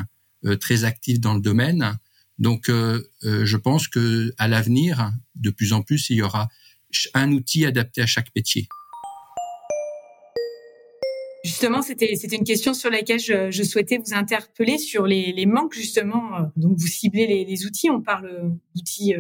euh, 0.45 0.57
très 0.57 0.83
active 0.83 1.21
dans 1.21 1.35
le 1.35 1.39
domaine. 1.39 1.97
Donc, 2.37 2.69
euh, 2.69 3.01
je 3.23 3.55
pense 3.55 3.87
que 3.87 4.33
à 4.37 4.49
l'avenir, 4.49 5.13
de 5.35 5.49
plus 5.49 5.71
en 5.71 5.81
plus, 5.81 6.09
il 6.09 6.17
y 6.17 6.21
aura 6.21 6.49
un 7.13 7.31
outil 7.31 7.65
adapté 7.65 8.01
à 8.01 8.05
chaque 8.05 8.35
métier. 8.35 8.67
Justement, 11.59 11.81
c'était 11.81 12.15
c'était 12.15 12.35
une 12.35 12.43
question 12.43 12.75
sur 12.75 12.91
laquelle 12.91 13.19
je, 13.19 13.49
je 13.49 13.63
souhaitais 13.63 13.97
vous 13.97 14.13
interpeller 14.13 14.77
sur 14.77 15.07
les, 15.07 15.33
les 15.33 15.47
manques 15.47 15.73
justement. 15.73 16.51
Donc, 16.55 16.77
vous 16.77 16.85
ciblez 16.87 17.25
les, 17.25 17.45
les 17.45 17.65
outils. 17.65 17.89
On 17.89 17.99
parle 17.99 18.51
d'outils 18.75 19.15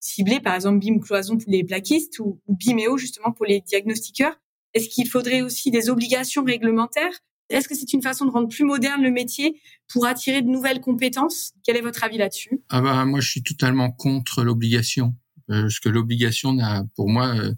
ciblés, 0.00 0.40
par 0.40 0.56
exemple 0.56 0.80
BIM 0.80 0.98
cloison 0.98 1.36
pour 1.36 1.48
les 1.48 1.62
plaquistes 1.62 2.18
ou, 2.18 2.40
ou 2.48 2.56
BIMEO 2.56 2.98
justement 2.98 3.30
pour 3.30 3.46
les 3.46 3.60
diagnostiqueurs. 3.60 4.36
Est-ce 4.74 4.88
qu'il 4.88 5.08
faudrait 5.08 5.42
aussi 5.42 5.70
des 5.70 5.88
obligations 5.88 6.42
réglementaires? 6.42 7.20
Est-ce 7.50 7.68
que 7.68 7.76
c'est 7.76 7.92
une 7.92 8.02
façon 8.02 8.24
de 8.24 8.32
rendre 8.32 8.48
plus 8.48 8.64
moderne 8.64 9.00
le 9.02 9.12
métier 9.12 9.60
pour 9.88 10.06
attirer 10.06 10.42
de 10.42 10.48
nouvelles 10.48 10.80
compétences? 10.80 11.52
Quel 11.64 11.76
est 11.76 11.82
votre 11.82 12.02
avis 12.02 12.18
là-dessus? 12.18 12.60
Ah 12.68 12.80
bah 12.80 13.04
moi 13.04 13.20
je 13.20 13.30
suis 13.30 13.44
totalement 13.44 13.92
contre 13.92 14.42
l'obligation 14.42 15.14
euh, 15.50 15.62
parce 15.62 15.78
que 15.78 15.88
l'obligation 15.88 16.52
n'a 16.52 16.84
pour 16.96 17.08
moi 17.08 17.28
euh, 17.36 17.52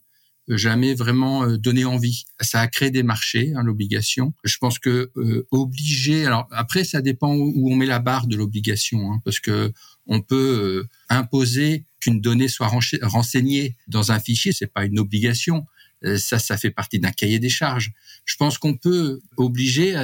jamais 0.56 0.94
vraiment 0.94 1.44
euh, 1.44 1.58
donné 1.58 1.84
envie. 1.84 2.24
Ça 2.40 2.60
a 2.60 2.66
créé 2.66 2.90
des 2.90 3.02
marchés, 3.02 3.52
hein, 3.54 3.62
l'obligation. 3.62 4.34
Je 4.44 4.56
pense 4.58 4.78
que 4.78 5.10
obliger. 5.50 6.26
Alors 6.26 6.46
après, 6.50 6.84
ça 6.84 7.00
dépend 7.00 7.34
où 7.34 7.70
on 7.70 7.76
met 7.76 7.86
la 7.86 7.98
barre 7.98 8.26
de 8.26 8.36
l'obligation, 8.36 9.12
hein, 9.12 9.20
parce 9.24 9.40
que 9.40 9.72
on 10.06 10.22
peut 10.22 10.86
imposer 11.10 11.84
qu'une 12.00 12.20
donnée 12.20 12.48
soit 12.48 12.70
renseignée 13.02 13.76
dans 13.88 14.12
un 14.12 14.20
fichier, 14.20 14.52
c'est 14.52 14.72
pas 14.72 14.84
une 14.84 14.98
obligation. 14.98 15.66
Euh, 16.04 16.16
ça, 16.16 16.38
ça 16.38 16.56
fait 16.56 16.70
partie 16.70 16.98
d'un 16.98 17.10
cahier 17.10 17.38
des 17.38 17.48
charges. 17.48 17.92
Je 18.24 18.36
pense 18.36 18.58
qu'on 18.58 18.76
peut 18.76 19.20
obliger, 19.36 19.96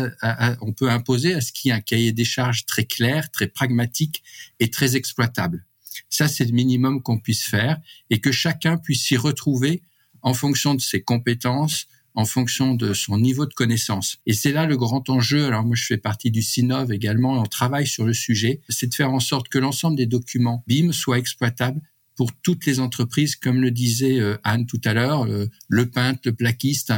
on 0.60 0.72
peut 0.72 0.90
imposer 0.90 1.34
à 1.34 1.40
ce 1.40 1.52
qu'il 1.52 1.68
y 1.68 1.72
ait 1.72 1.76
un 1.76 1.80
cahier 1.80 2.12
des 2.12 2.24
charges 2.24 2.66
très 2.66 2.84
clair, 2.84 3.30
très 3.30 3.46
pragmatique 3.46 4.22
et 4.60 4.70
très 4.70 4.96
exploitable. 4.96 5.64
Ça, 6.08 6.26
c'est 6.26 6.44
le 6.44 6.52
minimum 6.52 7.02
qu'on 7.02 7.18
puisse 7.18 7.44
faire 7.44 7.78
et 8.10 8.20
que 8.20 8.32
chacun 8.32 8.76
puisse 8.76 9.02
s'y 9.02 9.16
retrouver 9.16 9.82
en 10.24 10.34
fonction 10.34 10.74
de 10.74 10.80
ses 10.80 11.02
compétences, 11.02 11.86
en 12.14 12.24
fonction 12.24 12.74
de 12.74 12.94
son 12.94 13.18
niveau 13.18 13.46
de 13.46 13.54
connaissance. 13.54 14.18
Et 14.26 14.32
c'est 14.32 14.52
là 14.52 14.66
le 14.66 14.76
grand 14.76 15.08
enjeu. 15.10 15.46
Alors 15.46 15.64
moi, 15.64 15.76
je 15.76 15.84
fais 15.84 15.98
partie 15.98 16.30
du 16.30 16.42
SINOV 16.42 16.92
également, 16.92 17.40
on 17.40 17.44
travaille 17.44 17.86
sur 17.86 18.04
le 18.04 18.14
sujet, 18.14 18.60
c'est 18.68 18.88
de 18.88 18.94
faire 18.94 19.12
en 19.12 19.20
sorte 19.20 19.48
que 19.48 19.58
l'ensemble 19.58 19.96
des 19.96 20.06
documents 20.06 20.64
BIM 20.66 20.92
soient 20.92 21.18
exploitables 21.18 21.80
pour 22.16 22.30
toutes 22.42 22.64
les 22.66 22.80
entreprises, 22.80 23.34
comme 23.36 23.60
le 23.60 23.72
disait 23.72 24.20
euh, 24.20 24.36
Anne 24.44 24.66
tout 24.66 24.80
à 24.84 24.94
l'heure, 24.94 25.24
euh, 25.26 25.46
le 25.68 25.90
peintre, 25.90 26.20
le 26.24 26.32
plaquiste, 26.32 26.92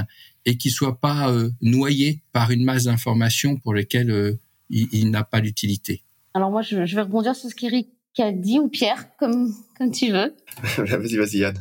et 0.45 0.59
qui 0.59 0.71
soit 0.71 1.01
pas 1.01 1.33
euh, 1.33 1.51
noyé 1.63 2.23
par 2.33 2.51
une 2.51 2.63
masse 2.63 2.85
d'informations 2.85 3.57
pour 3.57 3.73
lesquelles 3.73 4.39
il, 4.69 5.11
n'a 5.11 5.25
pas 5.25 5.41
l'utilité. 5.41 6.03
Alors 6.35 6.51
moi, 6.51 6.61
je, 6.61 6.77
vais 6.77 7.01
rebondir 7.01 7.35
sur 7.35 7.49
ce 7.49 7.55
qu'Eric 7.55 7.89
a 8.19 8.31
dit 8.31 8.59
ou 8.59 8.69
Pierre, 8.69 9.17
comme 9.19 9.55
comme 9.79 9.91
tu 9.91 10.13
veux. 10.13 10.35
vas-y, 10.79 11.17
vas-y, 11.17 11.45
Anne. 11.45 11.59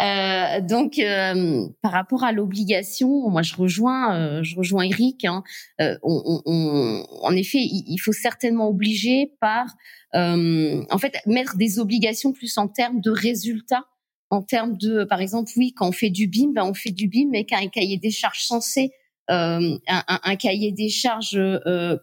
Euh, 0.00 0.60
donc, 0.60 0.98
euh, 0.98 1.66
par 1.82 1.92
rapport 1.92 2.24
à 2.24 2.32
l'obligation, 2.32 3.28
moi 3.30 3.42
je 3.42 3.54
rejoins, 3.54 4.14
euh, 4.14 4.42
je 4.42 4.56
rejoins 4.56 4.84
Eric. 4.84 5.24
Hein, 5.24 5.42
on, 5.78 6.42
on, 6.44 7.04
en 7.22 7.32
effet, 7.32 7.58
il, 7.60 7.98
faut 7.98 8.12
certainement 8.12 8.68
obliger 8.68 9.32
par, 9.40 9.66
en 10.12 10.98
fait, 10.98 11.16
mettre 11.26 11.56
des 11.56 11.78
obligations 11.78 12.32
plus 12.32 12.56
en 12.58 12.68
termes 12.68 13.00
de 13.00 13.10
résultats, 13.10 13.84
en 14.30 14.42
termes 14.42 14.76
de, 14.76 15.04
par 15.04 15.20
exemple, 15.20 15.50
oui, 15.56 15.72
quand 15.72 15.88
on 15.88 15.92
fait 15.92 16.10
du 16.10 16.26
BIM, 16.26 16.52
ben 16.52 16.64
on 16.64 16.74
fait 16.74 16.90
du 16.90 17.08
BIM, 17.08 17.28
mais 17.30 17.44
qu'un 17.44 17.68
cahier 17.68 17.98
des 17.98 18.10
charges 18.10 18.44
censé, 18.44 18.90
un, 19.28 19.78
un, 19.88 20.20
un, 20.22 20.36
cahier 20.36 20.72
des 20.72 20.88
charges, 20.88 21.40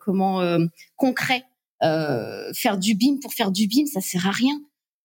comment 0.02 0.42
concret, 0.96 1.44
faire 1.82 2.78
du 2.78 2.96
BIM 2.96 3.20
pour 3.22 3.34
faire 3.34 3.52
du 3.52 3.68
BIM, 3.68 3.86
ça 3.86 4.02
sert 4.02 4.28
à 4.28 4.32
rien. 4.32 4.60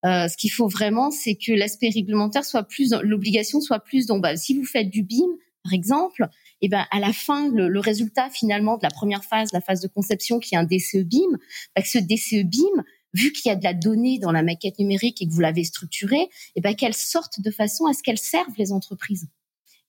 Euh, 0.05 0.29
ce 0.29 0.37
qu'il 0.37 0.51
faut 0.53 0.69
vraiment, 0.69 1.11
c'est 1.11 1.35
que 1.35 1.53
l'aspect 1.53 1.91
réglementaire 1.91 2.45
soit 2.45 2.63
plus, 2.63 2.95
l'obligation 3.03 3.61
soit 3.61 3.81
plus. 3.81 4.07
Donc, 4.07 4.23
bah, 4.23 4.37
si 4.37 4.57
vous 4.57 4.65
faites 4.65 4.91
du 4.91 5.03
BIM, 5.03 5.27
par 5.65 5.73
exemple, 5.73 6.29
et 6.61 6.67
eh 6.67 6.69
ben 6.69 6.87
à 6.91 6.99
la 6.99 7.13
fin, 7.13 7.49
le, 7.51 7.79
résultat 7.79 8.31
finalement 8.31 8.77
de 8.77 8.83
la 8.83 8.91
première 8.91 9.25
phase, 9.25 9.53
la 9.53 9.61
phase 9.61 9.81
de 9.81 9.89
conception, 9.89 10.39
qui 10.39 10.55
est 10.55 10.59
un 10.59 10.65
DCE 10.65 11.05
BIM, 11.05 11.39
bah, 11.75 11.83
que 11.83 11.89
ce 11.89 11.99
DCE 11.99 12.45
BIM, 12.45 12.85
vu 13.15 13.33
qu'il 13.33 13.49
y 13.49 13.53
a 13.53 13.57
de 13.57 13.65
la 13.65 13.75
donnée 13.75 14.19
dans 14.19 14.33
la 14.33 14.43
maquette 14.43 14.79
numérique 14.79 15.21
et 15.23 15.27
que 15.27 15.33
vous 15.33 15.41
l'avez 15.41 15.65
structurée, 15.65 16.23
et 16.23 16.31
eh 16.57 16.61
ben 16.61 16.75
qu'elle 16.75 16.95
sorte 16.95 17.41
de 17.41 17.51
façon 17.51 17.87
à 17.87 17.93
ce 17.93 18.03
qu'elle 18.03 18.19
serve 18.19 18.53
les 18.57 18.73
entreprises. 18.73 19.29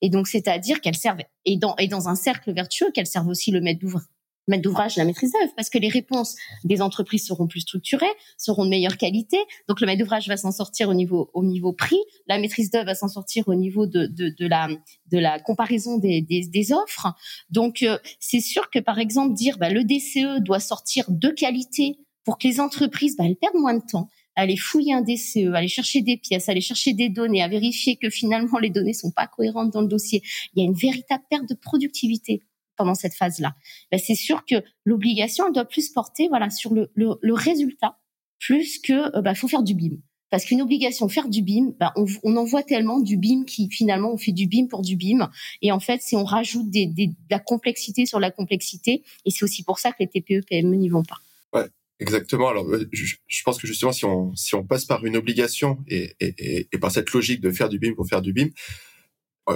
Et 0.00 0.08
donc, 0.08 0.28
c'est-à-dire 0.28 0.80
qu'elle 0.80 0.96
serve 0.96 1.18
et 1.44 1.56
dans 1.56 1.76
et 1.76 1.88
dans 1.88 2.08
un 2.08 2.14
cercle 2.14 2.52
vertueux, 2.52 2.90
qu'elle 2.92 3.06
serve 3.06 3.28
aussi 3.28 3.50
le 3.50 3.60
maître 3.60 3.80
d'ouvrage 3.80 4.04
maître 4.48 4.62
d'ouvrage 4.62 4.96
la 4.96 5.04
maîtrise 5.04 5.32
d'œuvre 5.32 5.52
parce 5.56 5.70
que 5.70 5.78
les 5.78 5.88
réponses 5.88 6.36
des 6.64 6.82
entreprises 6.82 7.26
seront 7.26 7.46
plus 7.46 7.60
structurées, 7.60 8.06
seront 8.36 8.64
de 8.64 8.70
meilleure 8.70 8.96
qualité. 8.96 9.38
Donc 9.68 9.80
le 9.80 9.86
maître 9.86 10.00
d'ouvrage 10.00 10.28
va 10.28 10.36
s'en 10.36 10.52
sortir 10.52 10.88
au 10.88 10.94
niveau 10.94 11.30
au 11.34 11.44
niveau 11.44 11.72
prix, 11.72 12.00
la 12.26 12.38
maîtrise 12.38 12.70
d'œuvre 12.70 12.86
va 12.86 12.94
s'en 12.94 13.08
sortir 13.08 13.48
au 13.48 13.54
niveau 13.54 13.86
de, 13.86 14.06
de, 14.06 14.34
de, 14.36 14.46
la 14.46 14.68
de 15.10 15.18
la 15.18 15.38
comparaison 15.38 15.98
des, 15.98 16.20
des, 16.20 16.46
des 16.46 16.72
offres. 16.72 17.08
Donc 17.50 17.82
euh, 17.82 17.98
c'est 18.18 18.40
sûr 18.40 18.70
que 18.70 18.78
par 18.78 18.98
exemple 18.98 19.34
dire 19.34 19.58
bah, 19.58 19.70
le 19.70 19.84
DCE 19.84 20.40
doit 20.40 20.60
sortir 20.60 21.04
de 21.08 21.28
qualité 21.28 21.98
pour 22.24 22.38
que 22.38 22.46
les 22.46 22.60
entreprises 22.60 23.16
bah, 23.16 23.24
elles 23.26 23.36
perdent 23.36 23.60
moins 23.60 23.74
de 23.74 23.84
temps 23.90 24.08
aller 24.36 24.56
fouiller 24.56 24.94
un 24.94 25.02
DCE, 25.02 25.54
aller 25.54 25.68
chercher 25.68 26.02
des 26.02 26.16
pièces, 26.16 26.48
aller 26.48 26.60
chercher 26.60 26.92
des 26.92 27.08
données, 27.08 27.42
à 27.42 27.48
vérifier 27.48 27.96
que 27.96 28.10
finalement 28.10 28.58
les 28.58 28.70
données 28.70 28.94
sont 28.94 29.10
pas 29.10 29.26
cohérentes 29.26 29.72
dans 29.72 29.82
le 29.82 29.88
dossier. 29.88 30.22
Il 30.54 30.62
y 30.62 30.62
a 30.62 30.66
une 30.66 30.74
véritable 30.74 31.24
perte 31.28 31.48
de 31.48 31.54
productivité 31.54 32.42
pendant 32.80 32.94
cette 32.94 33.12
phase-là. 33.12 33.54
Ben, 33.92 34.00
c'est 34.02 34.14
sûr 34.14 34.46
que 34.46 34.54
l'obligation 34.86 35.50
doit 35.52 35.66
plus 35.66 35.90
porter 35.90 36.28
voilà 36.28 36.48
sur 36.48 36.72
le, 36.72 36.90
le, 36.94 37.34
résultat 37.34 37.98
plus 38.38 38.78
que 38.78 39.14
euh, 39.14 39.20
ben, 39.20 39.34
faut 39.34 39.48
faire 39.48 39.62
du 39.62 39.74
BIM. 39.74 39.98
Parce 40.30 40.46
qu'une 40.46 40.62
obligation 40.62 41.10
faire 41.10 41.28
du 41.28 41.42
BIM, 41.42 41.74
ben, 41.78 41.92
on, 41.96 42.06
on 42.22 42.36
en 42.38 42.44
voit 42.44 42.62
tellement 42.62 43.00
du 43.00 43.18
BIM 43.18 43.44
qui 43.44 43.68
finalement 43.70 44.14
on 44.14 44.16
fait 44.16 44.32
du 44.32 44.46
BIM 44.46 44.66
pour 44.66 44.80
du 44.80 44.96
BIM 44.96 45.28
et 45.60 45.72
en 45.72 45.80
fait 45.80 46.00
si 46.00 46.16
on 46.16 46.24
rajoute 46.24 46.70
des, 46.70 46.86
de 46.86 47.12
la 47.30 47.38
complexité 47.38 48.06
sur 48.06 48.18
la 48.18 48.30
complexité 48.30 49.02
et 49.26 49.30
c'est 49.30 49.44
aussi 49.44 49.62
pour 49.62 49.78
ça 49.78 49.90
que 49.90 49.96
les 50.00 50.08
TPE 50.08 50.46
PME 50.48 50.76
n'y 50.76 50.88
vont 50.88 51.02
pas. 51.02 51.18
Ouais. 51.52 51.68
Exactement. 51.98 52.48
Alors, 52.48 52.66
euh, 52.66 52.88
je, 52.92 53.16
je, 53.26 53.42
pense 53.42 53.60
que 53.60 53.66
justement, 53.66 53.92
si 53.92 54.06
on 54.06 54.34
si 54.34 54.54
on 54.54 54.64
passe 54.64 54.86
par 54.86 55.04
une 55.04 55.18
obligation 55.18 55.84
et, 55.86 56.14
et, 56.18 56.66
et, 56.72 56.78
par 56.78 56.90
cette 56.90 57.10
logique 57.10 57.42
de 57.42 57.50
faire 57.50 57.68
du 57.68 57.78
BIM 57.78 57.94
pour 57.94 58.08
faire 58.08 58.22
du 58.22 58.32
BIM, 58.32 58.48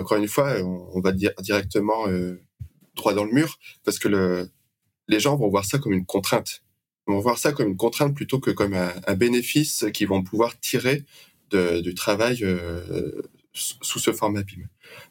encore 0.00 0.18
une 0.18 0.28
fois, 0.28 0.56
on, 0.62 1.00
va 1.00 1.12
dire 1.12 1.32
directement 1.40 2.08
euh, 2.08 2.42
droit 2.96 3.14
dans 3.14 3.24
le 3.24 3.32
mur 3.32 3.58
parce 3.84 3.98
que 3.98 4.08
le, 4.08 4.50
les 5.08 5.20
gens 5.20 5.36
vont 5.36 5.48
voir 5.48 5.64
ça 5.64 5.78
comme 5.78 5.92
une 5.92 6.06
contrainte. 6.06 6.62
Ils 7.06 7.12
vont 7.12 7.20
voir 7.20 7.38
ça 7.38 7.52
comme 7.52 7.68
une 7.68 7.76
contrainte 7.76 8.14
plutôt 8.14 8.40
que 8.40 8.50
comme 8.50 8.74
un, 8.74 9.14
bénéfice 9.14 9.84
qu'ils 9.92 10.08
vont 10.08 10.22
pouvoir 10.22 10.58
tirer 10.60 11.04
de, 11.50 11.80
du 11.80 11.94
travail 11.94 12.38
euh, 12.42 13.22
sous 13.52 14.00
ce 14.00 14.12
format 14.12 14.42
BIM. 14.42 14.66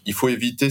Il 0.05 0.13
faut 0.13 0.27
éviter 0.27 0.67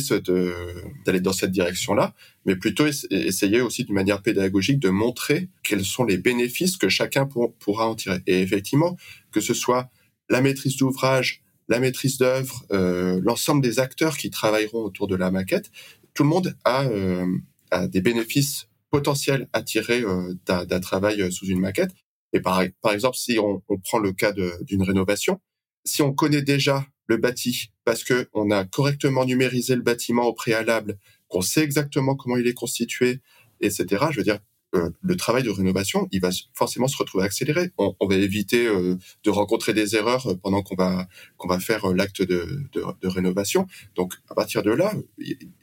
d'aller 1.06 1.20
dans 1.20 1.32
cette 1.32 1.52
direction-là, 1.52 2.14
mais 2.44 2.56
plutôt 2.56 2.86
essayer 2.86 3.60
aussi 3.60 3.84
d'une 3.84 3.94
manière 3.94 4.20
pédagogique 4.20 4.78
de 4.78 4.90
montrer 4.90 5.48
quels 5.62 5.84
sont 5.84 6.04
les 6.04 6.18
bénéfices 6.18 6.76
que 6.76 6.88
chacun 6.88 7.26
pourra 7.26 7.88
en 7.88 7.94
tirer. 7.94 8.20
Et 8.26 8.42
effectivement, 8.42 8.96
que 9.30 9.40
ce 9.40 9.54
soit 9.54 9.90
la 10.28 10.42
maîtrise 10.42 10.76
d'ouvrage, 10.76 11.41
la 11.68 11.80
maîtrise 11.80 12.18
d'œuvre, 12.18 12.64
euh, 12.72 13.20
l'ensemble 13.22 13.62
des 13.62 13.78
acteurs 13.78 14.16
qui 14.16 14.30
travailleront 14.30 14.82
autour 14.82 15.06
de 15.06 15.16
la 15.16 15.30
maquette, 15.30 15.70
tout 16.14 16.22
le 16.22 16.28
monde 16.28 16.56
a, 16.64 16.84
euh, 16.84 17.26
a 17.70 17.86
des 17.86 18.00
bénéfices 18.00 18.68
potentiels 18.90 19.48
à 19.52 19.62
tirer 19.62 20.02
euh, 20.02 20.34
d'un 20.46 20.80
travail 20.80 21.22
euh, 21.22 21.30
sous 21.30 21.46
une 21.46 21.60
maquette. 21.60 21.92
Et 22.32 22.40
par, 22.40 22.62
par 22.80 22.92
exemple, 22.92 23.16
si 23.16 23.38
on, 23.38 23.62
on 23.68 23.78
prend 23.78 23.98
le 23.98 24.12
cas 24.12 24.32
d'une 24.32 24.82
rénovation, 24.82 25.40
si 25.84 26.02
on 26.02 26.12
connaît 26.12 26.42
déjà 26.42 26.86
le 27.06 27.16
bâti 27.16 27.72
parce 27.84 28.04
que 28.04 28.28
on 28.32 28.50
a 28.50 28.64
correctement 28.64 29.24
numérisé 29.24 29.74
le 29.74 29.82
bâtiment 29.82 30.24
au 30.24 30.32
préalable, 30.32 30.98
qu'on 31.28 31.42
sait 31.42 31.62
exactement 31.62 32.14
comment 32.14 32.36
il 32.36 32.46
est 32.46 32.54
constitué, 32.54 33.20
etc. 33.60 34.06
Je 34.10 34.18
veux 34.18 34.22
dire, 34.22 34.38
euh, 34.74 34.90
le 35.02 35.16
travail 35.16 35.42
de 35.42 35.50
rénovation, 35.50 36.08
il 36.12 36.20
va 36.20 36.30
forcément 36.54 36.88
se 36.88 36.96
retrouver 36.96 37.24
accéléré. 37.24 37.72
On, 37.76 38.06
va 38.06 38.16
éviter 38.16 38.66
euh, 38.66 38.96
de 39.22 39.30
rencontrer 39.30 39.74
des 39.74 39.96
erreurs 39.96 40.26
pendant 40.42 40.62
qu'on 40.62 40.76
va 40.76 41.06
qu'on 41.36 41.48
va 41.48 41.60
faire 41.60 41.90
euh, 41.90 41.94
l'acte 41.94 42.22
de, 42.22 42.62
de, 42.72 43.08
rénovation. 43.08 43.66
Donc 43.94 44.14
à 44.30 44.34
partir 44.34 44.62
de 44.62 44.70
là, 44.70 44.94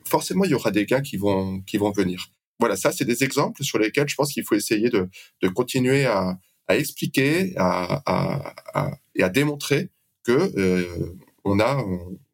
forcément 0.06 0.46
il 0.46 0.52
y 0.52 0.54
aura 0.54 0.70
des 0.70 0.86
gains 0.86 1.02
qui 1.02 1.18
vont 1.18 1.62
qui 1.62 1.78
vont 1.78 1.92
venir. 1.92 2.28
Voilà, 2.60 2.76
ça 2.76 2.92
c'est 2.92 3.06
des 3.06 3.24
exemples 3.24 3.64
sur 3.64 3.80
lesquels 3.80 4.08
je 4.08 4.16
pense 4.16 4.32
qu'il 4.32 4.44
faut 4.44 4.56
essayer 4.56 4.90
de, 4.90 5.10
de 5.42 5.48
continuer 5.48 6.06
à, 6.06 6.38
à 6.68 6.78
expliquer 6.78 7.54
à, 7.58 8.04
à, 8.06 8.92
et 9.16 9.24
à 9.24 9.30
démontrer 9.30 9.90
que 10.24 11.16
on 11.46 11.60
a 11.60 11.84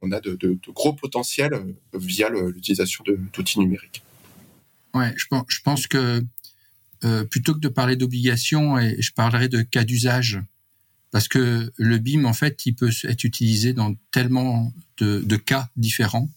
on 0.01 0.11
a 0.11 0.19
de, 0.19 0.35
de 0.35 0.59
gros 0.71 0.93
potentiels 0.93 1.75
via 1.93 2.29
l'utilisation 2.29 3.03
d'outils 3.31 3.59
numériques. 3.59 4.03
Ouais, 4.95 5.11
je 5.17 5.25
pense, 5.27 5.43
je 5.49 5.61
pense 5.61 5.87
que 5.87 5.97
euh, 5.97 6.21
plutôt 7.29 7.53
que 7.53 7.59
de 7.59 7.67
parler 7.67 7.95
d'obligation, 7.95 8.79
je 8.79 9.11
parlerai 9.11 9.47
de 9.47 9.61
cas 9.61 9.83
d'usage, 9.83 10.39
parce 11.15 11.29
que 11.29 11.71
le 11.77 11.97
BIM, 11.97 12.25
en 12.25 12.33
fait, 12.33 12.65
il 12.65 12.75
peut 12.75 12.91
être 13.05 13.23
utilisé 13.23 13.71
dans 13.71 13.95
tellement 14.11 14.73
de, 14.97 15.37
cas 15.37 15.69
différents 15.77 16.29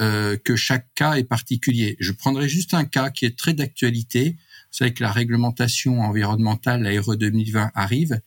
euh, 0.00 0.36
que 0.36 0.56
chaque 0.56 0.88
cas 0.96 1.14
est 1.14 1.22
particulier. 1.22 1.96
Je 2.00 2.10
prendrai 2.10 2.48
juste 2.48 2.74
un 2.74 2.84
cas 2.84 3.10
qui 3.10 3.26
est 3.26 3.38
très 3.38 3.54
d'actualité. 3.54 4.30
Vous 4.32 4.78
savez 4.78 4.92
que 4.92 5.04
la 5.04 5.12
réglementation 5.12 6.00
environnementale, 6.00 6.82
la 6.82 7.00
RE 7.00 7.14
2020, 7.14 7.70
arrive, 7.76 8.20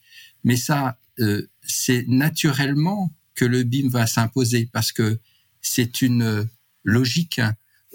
mais 0.46 0.56
ça, 0.56 0.98
euh, 1.20 1.46
c'est 1.62 2.06
naturellement 2.08 3.12
que 3.36 3.44
le 3.44 3.63
BIM 3.63 3.90
va 3.90 4.08
s'imposer, 4.08 4.70
parce 4.72 4.94
que 4.94 5.20
c'est 5.62 6.01
une 6.01 6.48
logique 6.86 7.42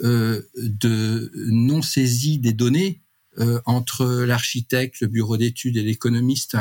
euh, 0.03 0.43
de 0.59 1.33
non-saisie 1.47 2.37
des 2.37 2.53
données 2.53 3.01
euh, 3.39 3.61
entre 3.65 4.25
l'architecte, 4.25 5.01
le 5.01 5.09
bureau 5.09 5.37
d'études 5.37 5.77
et 5.77 5.83
l'économiste, 5.83 6.57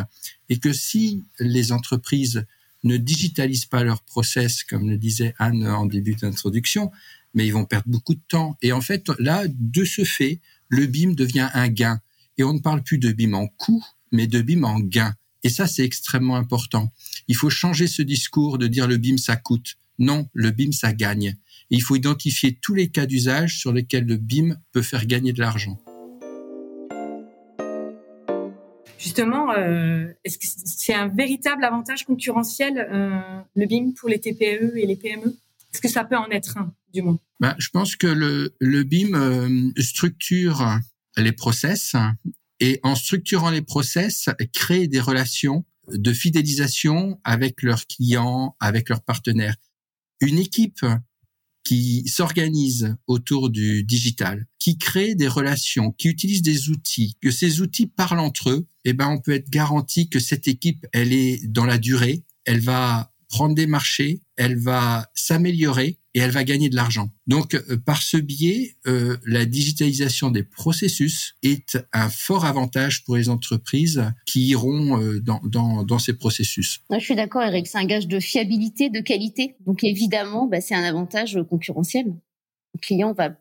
et 0.49 0.57
que 0.57 0.73
si 0.73 1.23
les 1.39 1.71
entreprises 1.71 2.45
ne 2.83 2.97
digitalisent 2.97 3.65
pas 3.65 3.83
leur 3.83 4.01
process, 4.03 4.63
comme 4.63 4.89
le 4.89 4.97
disait 4.97 5.33
Anne 5.39 5.67
en 5.67 5.85
début 5.85 6.15
d'introduction, 6.15 6.91
mais 7.33 7.45
ils 7.45 7.53
vont 7.53 7.65
perdre 7.65 7.89
beaucoup 7.89 8.15
de 8.15 8.21
temps. 8.27 8.57
Et 8.61 8.71
en 8.71 8.81
fait, 8.81 9.09
là, 9.19 9.45
de 9.47 9.83
ce 9.83 10.03
fait, 10.05 10.39
le 10.69 10.85
BIM 10.85 11.13
devient 11.13 11.49
un 11.53 11.67
gain. 11.67 11.99
Et 12.37 12.43
on 12.43 12.53
ne 12.53 12.59
parle 12.59 12.83
plus 12.83 12.97
de 12.97 13.11
BIM 13.11 13.33
en 13.33 13.47
coût, 13.47 13.83
mais 14.11 14.27
de 14.27 14.41
BIM 14.41 14.63
en 14.63 14.79
gain. 14.79 15.15
Et 15.43 15.49
ça, 15.49 15.67
c'est 15.67 15.83
extrêmement 15.83 16.37
important. 16.37 16.91
Il 17.27 17.35
faut 17.35 17.49
changer 17.49 17.87
ce 17.87 18.01
discours 18.01 18.57
de 18.57 18.67
dire 18.67 18.87
le 18.87 18.97
BIM, 18.97 19.17
ça 19.17 19.35
coûte. 19.35 19.75
Non, 19.99 20.27
le 20.33 20.51
BIM, 20.51 20.71
ça 20.71 20.93
gagne. 20.93 21.35
Et 21.71 21.75
il 21.75 21.81
faut 21.81 21.95
identifier 21.95 22.57
tous 22.61 22.73
les 22.73 22.89
cas 22.89 23.05
d'usage 23.05 23.59
sur 23.59 23.71
lesquels 23.71 24.05
le 24.05 24.17
BIM 24.17 24.57
peut 24.71 24.81
faire 24.81 25.05
gagner 25.05 25.33
de 25.33 25.39
l'argent. 25.39 25.79
Justement, 29.05 29.51
euh, 29.51 30.07
est-ce 30.23 30.39
que 30.39 30.47
c'est 30.47 30.95
un 30.95 31.09
véritable 31.09 31.63
avantage 31.63 32.05
concurrentiel, 32.05 32.87
euh, 32.91 33.19
le 33.55 33.67
BIM, 33.67 33.91
pour 33.91 34.09
les 34.09 34.19
TPE 34.19 34.75
et 34.77 34.87
les 34.87 34.95
PME 34.95 35.27
Est-ce 35.71 35.79
que 35.79 35.87
ça 35.87 36.03
peut 36.05 36.17
en 36.17 36.27
être 36.31 36.57
un, 36.57 36.73
du 36.91 37.03
moins? 37.03 37.19
Ben, 37.39 37.53
Je 37.59 37.69
pense 37.69 37.95
que 37.95 38.07
le, 38.07 38.83
BIM 38.83 39.13
euh, 39.13 39.71
structure 39.79 40.79
les 41.17 41.33
process 41.33 41.95
et 42.59 42.79
en 42.81 42.95
structurant 42.95 43.51
les 43.51 43.61
process, 43.61 44.27
crée 44.53 44.87
des 44.87 45.01
relations 45.01 45.65
de 45.87 46.11
fidélisation 46.11 47.19
avec 47.23 47.61
leurs 47.61 47.85
clients, 47.85 48.55
avec 48.59 48.89
leurs 48.89 49.03
partenaires. 49.03 49.55
Une 50.19 50.39
équipe 50.39 50.83
qui 51.65 52.07
s'organise 52.07 52.95
autour 53.07 53.49
du 53.49 53.83
digital, 53.83 54.47
qui 54.59 54.77
crée 54.77 55.15
des 55.15 55.27
relations, 55.27 55.91
qui 55.91 56.07
utilise 56.07 56.43
des 56.43 56.69
outils, 56.69 57.17
que 57.21 57.31
ces 57.31 57.59
outils 57.59 57.87
parlent 57.87 58.19
entre 58.19 58.51
eux, 58.51 58.67
eh 58.85 58.93
ben 58.93 59.09
on 59.09 59.19
peut 59.19 59.33
être 59.33 59.49
garanti 59.49 60.07
que 60.07 60.19
cette 60.19 60.47
équipe, 60.47 60.85
elle 60.93 61.11
est 61.11 61.45
dans 61.47 61.65
la 61.65 61.79
durée, 61.79 62.23
elle 62.45 62.61
va 62.61 63.11
prendre 63.29 63.55
des 63.55 63.65
marchés, 63.65 64.21
elle 64.37 64.57
va 64.57 65.09
s'améliorer 65.15 65.97
et 66.15 66.19
elle 66.19 66.31
va 66.31 66.45
gagner 66.45 66.69
de 66.69 66.75
l'argent. 66.75 67.09
Donc, 67.27 67.53
euh, 67.53 67.77
par 67.77 68.01
ce 68.01 68.15
biais, 68.15 68.77
euh, 68.87 69.17
la 69.25 69.45
digitalisation 69.45 70.31
des 70.31 70.43
processus 70.43 71.35
est 71.43 71.77
un 71.91 72.09
fort 72.09 72.45
avantage 72.45 73.03
pour 73.03 73.17
les 73.17 73.27
entreprises 73.27 74.01
qui 74.25 74.47
iront 74.47 74.99
euh, 74.99 75.19
dans, 75.19 75.41
dans, 75.43 75.83
dans, 75.83 75.99
ces 75.99 76.17
processus. 76.17 76.79
je 76.89 76.99
suis 76.99 77.15
d'accord, 77.15 77.43
Eric. 77.43 77.67
C'est 77.67 77.77
un 77.77 77.85
gage 77.85 78.07
de 78.07 78.19
fiabilité, 78.21 78.89
de 78.89 79.01
qualité. 79.01 79.57
Donc, 79.65 79.83
évidemment, 79.83 80.47
bah, 80.47 80.61
c'est 80.61 80.73
un 80.73 80.83
avantage 80.83 81.37
concurrentiel. 81.49 82.05
Le 82.75 82.79
client 82.79 83.13
va, 83.13 83.35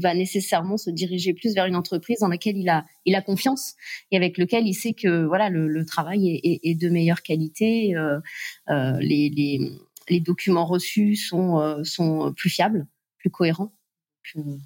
va 0.00 0.14
nécessairement 0.14 0.76
se 0.76 0.90
diriger 0.90 1.34
plus 1.34 1.54
vers 1.54 1.66
une 1.66 1.76
entreprise 1.76 2.18
dans 2.20 2.28
laquelle 2.28 2.56
il 2.56 2.68
a, 2.68 2.84
il 3.06 3.14
a 3.14 3.22
confiance 3.22 3.74
et 4.10 4.16
avec 4.16 4.36
lequel 4.36 4.66
il 4.66 4.74
sait 4.74 4.92
que 4.92 5.24
voilà 5.24 5.48
le, 5.48 5.66
le 5.66 5.84
travail 5.86 6.28
est, 6.28 6.60
est, 6.62 6.74
de 6.74 6.88
meilleure 6.90 7.22
qualité. 7.22 7.96
Euh, 7.96 8.20
euh, 8.68 8.98
les, 9.00 9.30
les 9.30 9.60
les 10.08 10.20
documents 10.20 10.66
reçus 10.66 11.16
sont 11.16 11.58
euh, 11.58 11.84
sont 11.84 12.32
plus 12.34 12.50
fiables, 12.50 12.86
plus 13.18 13.30
cohérents. 13.30 13.72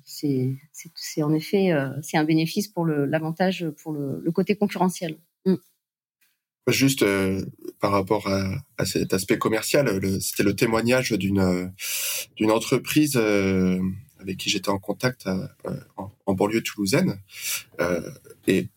C'est 0.04 0.56
c'est 0.94 1.22
en 1.22 1.32
effet 1.34 1.72
euh, 1.72 1.90
c'est 2.02 2.16
un 2.16 2.24
bénéfice 2.24 2.68
pour 2.68 2.86
l'avantage 2.86 3.68
pour 3.82 3.92
le, 3.92 4.20
le, 4.22 4.32
côté 4.32 4.56
concurrentiel. 4.56 5.18
Mm. 5.44 5.54
Juste 6.68 7.02
euh, 7.02 7.44
par 7.80 7.90
rapport 7.90 8.28
à, 8.28 8.54
à, 8.78 8.86
cet 8.86 9.12
aspect 9.12 9.38
commercial, 9.38 10.00
c'était 10.20 10.44
le 10.44 10.54
témoignage 10.54 11.12
d'une 11.12 11.72
d'une 12.36 12.50
entreprise 12.50 13.16
euh, 13.16 13.80
avec 14.18 14.38
qui 14.38 14.50
j'étais 14.50 14.68
en 14.70 14.78
contact 14.78 15.28
en, 15.96 16.10
en, 16.26 16.34
banlieue 16.34 16.62
toulousaine. 16.62 17.18
et, 18.46 18.68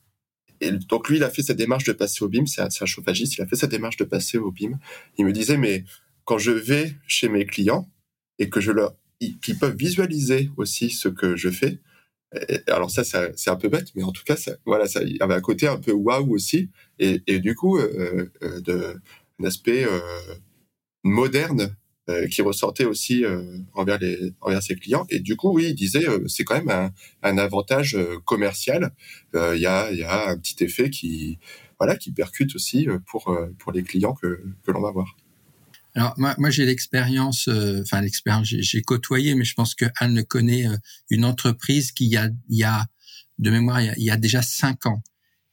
et, 0.59 0.71
donc 0.71 1.09
lui, 1.09 1.17
il 1.17 1.23
a 1.23 1.29
fait 1.29 1.43
cette 1.43 1.57
démarche 1.57 1.83
de 1.83 1.93
passer 1.93 2.23
au 2.23 2.29
BIM. 2.29 2.45
C'est 2.45 2.61
un, 2.61 2.69
un 2.79 2.85
chauffagiste. 2.85 3.37
Il 3.37 3.41
a 3.41 3.45
fait 3.45 3.57
cette 3.57 3.71
démarche 3.71 3.97
de 3.97 4.05
passer 4.05 4.37
au 4.37 4.51
BIM. 4.51 4.79
Il 5.17 5.25
me 5.25 5.33
disait, 5.33 5.57
mais 5.57 5.83
quand 6.25 6.37
je 6.37 6.51
vais 6.51 6.93
chez 7.07 7.29
mes 7.29 7.45
clients 7.45 7.89
et 8.39 8.49
que 8.49 8.61
je 8.61 8.71
leur, 8.71 8.95
qu'ils 9.19 9.57
peuvent 9.59 9.75
visualiser 9.75 10.49
aussi 10.57 10.89
ce 10.89 11.07
que 11.07 11.35
je 11.35 11.49
fais. 11.49 11.79
alors 12.67 12.89
ça, 12.89 13.03
c'est 13.03 13.49
un 13.49 13.55
peu 13.55 13.69
bête, 13.69 13.89
mais 13.95 14.03
en 14.03 14.11
tout 14.11 14.23
cas, 14.23 14.35
ça, 14.35 14.53
voilà, 14.65 14.87
ça 14.87 15.03
il 15.03 15.17
y 15.17 15.21
avait 15.21 15.35
un 15.35 15.41
côté 15.41 15.67
un 15.67 15.77
peu 15.77 15.91
waouh 15.91 16.33
aussi, 16.33 16.69
et, 16.99 17.39
du 17.39 17.55
coup, 17.55 17.77
euh, 17.77 18.31
euh 18.41 18.61
de 18.61 18.99
un 19.39 19.45
aspect 19.45 19.83
euh, 19.85 19.99
moderne 21.03 21.75
euh, 22.09 22.27
qui 22.27 22.41
ressortait 22.41 22.85
aussi 22.85 23.25
euh, 23.25 23.57
envers 23.73 23.99
les 23.99 24.33
envers 24.41 24.61
ses 24.61 24.75
clients. 24.75 25.05
Et 25.09 25.19
du 25.19 25.35
coup, 25.35 25.53
oui, 25.53 25.67
il 25.69 25.75
disait, 25.75 26.05
c'est 26.27 26.43
quand 26.43 26.55
même 26.55 26.69
un, 26.69 26.91
un 27.23 27.37
avantage 27.37 27.97
commercial. 28.25 28.91
Il 29.33 29.59
y 29.59 29.65
a 29.65 29.91
il 29.91 29.99
y 29.99 30.03
a 30.03 30.29
un 30.29 30.37
petit 30.37 30.63
effet 30.63 30.89
qui 30.89 31.39
voilà 31.79 31.95
qui 31.97 32.11
percute 32.11 32.55
aussi 32.55 32.87
pour 33.07 33.35
pour 33.59 33.71
les 33.71 33.83
clients 33.83 34.13
que 34.13 34.41
que 34.63 34.71
l'on 34.71 34.81
va 34.81 34.91
voir. 34.91 35.15
Alors 35.95 36.13
moi, 36.17 36.35
moi 36.37 36.49
j'ai 36.49 36.65
l'expérience, 36.65 37.47
euh, 37.47 37.81
enfin 37.81 38.01
l'expérience, 38.01 38.47
j'ai 38.47 38.81
côtoyé, 38.81 39.35
mais 39.35 39.45
je 39.45 39.53
pense 39.53 39.75
que 39.75 39.85
Anne 39.99 40.23
connaît 40.23 40.67
euh, 40.67 40.75
une 41.09 41.23
entreprise 41.23 41.91
qui 41.91 42.07
y 42.07 42.17
a, 42.17 42.29
il 42.49 42.57
y 42.57 42.63
a 42.63 42.85
de 43.37 43.51
mémoire, 43.51 43.81
il 43.81 43.85
y 43.85 43.89
a, 43.89 43.93
il 43.97 44.03
y 44.03 44.11
a, 44.11 44.17
déjà 44.17 44.41
cinq 44.41 44.85
ans, 44.85 45.03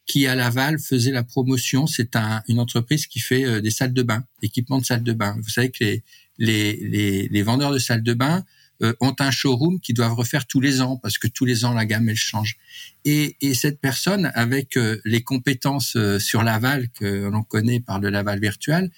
qui 0.06 0.26
à 0.26 0.34
Laval 0.34 0.78
faisait 0.78 1.12
la 1.12 1.24
promotion. 1.24 1.86
C'est 1.86 2.16
un, 2.16 2.42
une 2.48 2.58
entreprise 2.58 3.06
qui 3.06 3.20
fait 3.20 3.44
euh, 3.44 3.60
des 3.60 3.70
salles 3.70 3.92
de 3.92 4.02
bain, 4.02 4.24
équipement 4.42 4.78
de 4.78 4.84
salles 4.84 5.02
de 5.02 5.12
bain. 5.12 5.36
Vous 5.42 5.50
savez 5.50 5.70
que 5.70 5.84
les, 5.84 6.02
les, 6.38 6.76
les, 6.76 7.28
les 7.28 7.42
vendeurs 7.42 7.72
de 7.72 7.78
salles 7.78 8.02
de 8.02 8.14
bain 8.14 8.44
euh, 8.82 8.94
ont 9.00 9.14
un 9.18 9.30
showroom 9.30 9.78
qu'ils 9.78 9.94
doivent 9.94 10.14
refaire 10.14 10.46
tous 10.46 10.60
les 10.60 10.80
ans 10.80 10.96
parce 10.96 11.18
que 11.18 11.28
tous 11.28 11.44
les 11.44 11.64
ans 11.66 11.74
la 11.74 11.84
gamme 11.84 12.08
elle 12.08 12.16
change. 12.16 12.56
Et, 13.04 13.36
et 13.42 13.54
cette 13.54 13.78
personne 13.78 14.32
avec 14.34 14.76
euh, 14.76 14.98
les 15.04 15.22
compétences 15.22 15.96
euh, 15.96 16.18
sur 16.18 16.42
Laval 16.42 16.88
que 16.90 17.28
l'on 17.28 17.42
connaît 17.42 17.80
par 17.80 18.00
le 18.00 18.08
Laval 18.08 18.40
virtuel 18.40 18.90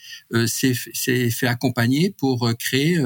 s'est 0.46 0.74
fait 1.30 1.46
accompagner 1.46 2.10
pour 2.10 2.52
créer 2.58 2.98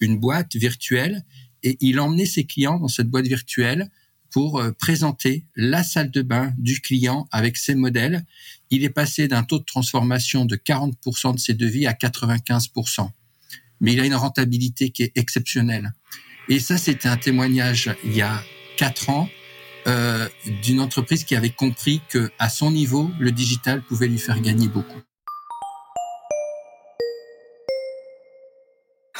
une 0.00 0.18
boîte 0.18 0.56
virtuelle 0.56 1.24
et 1.62 1.76
il 1.80 1.98
emmenait 2.00 2.26
ses 2.26 2.44
clients 2.44 2.78
dans 2.78 2.88
cette 2.88 3.08
boîte 3.08 3.26
virtuelle 3.26 3.90
pour 4.30 4.62
présenter 4.78 5.44
la 5.56 5.82
salle 5.82 6.10
de 6.10 6.22
bain 6.22 6.52
du 6.58 6.80
client 6.80 7.28
avec 7.32 7.56
ses 7.56 7.74
modèles. 7.74 8.24
Il 8.70 8.84
est 8.84 8.90
passé 8.90 9.26
d'un 9.28 9.42
taux 9.42 9.58
de 9.58 9.64
transformation 9.64 10.44
de 10.44 10.56
40% 10.56 11.34
de 11.34 11.40
ses 11.40 11.54
devis 11.54 11.86
à 11.86 11.92
95% 11.92 13.10
mais 13.80 13.94
il 13.94 14.00
a 14.00 14.04
une 14.04 14.14
rentabilité 14.14 14.90
qui 14.90 15.02
est 15.02 15.12
exceptionnelle. 15.16 15.92
Et 16.50 16.58
ça, 16.58 16.76
c'était 16.76 17.08
un 17.08 17.16
témoignage 17.16 17.94
il 18.04 18.14
y 18.14 18.22
a 18.22 18.42
quatre 18.76 19.08
ans 19.08 19.28
euh, 19.86 20.28
d'une 20.62 20.80
entreprise 20.80 21.22
qui 21.22 21.36
avait 21.36 21.50
compris 21.50 22.02
que 22.08 22.30
à 22.40 22.48
son 22.48 22.72
niveau, 22.72 23.08
le 23.20 23.30
digital 23.30 23.82
pouvait 23.82 24.08
lui 24.08 24.18
faire 24.18 24.40
gagner 24.40 24.66
beaucoup. 24.66 25.00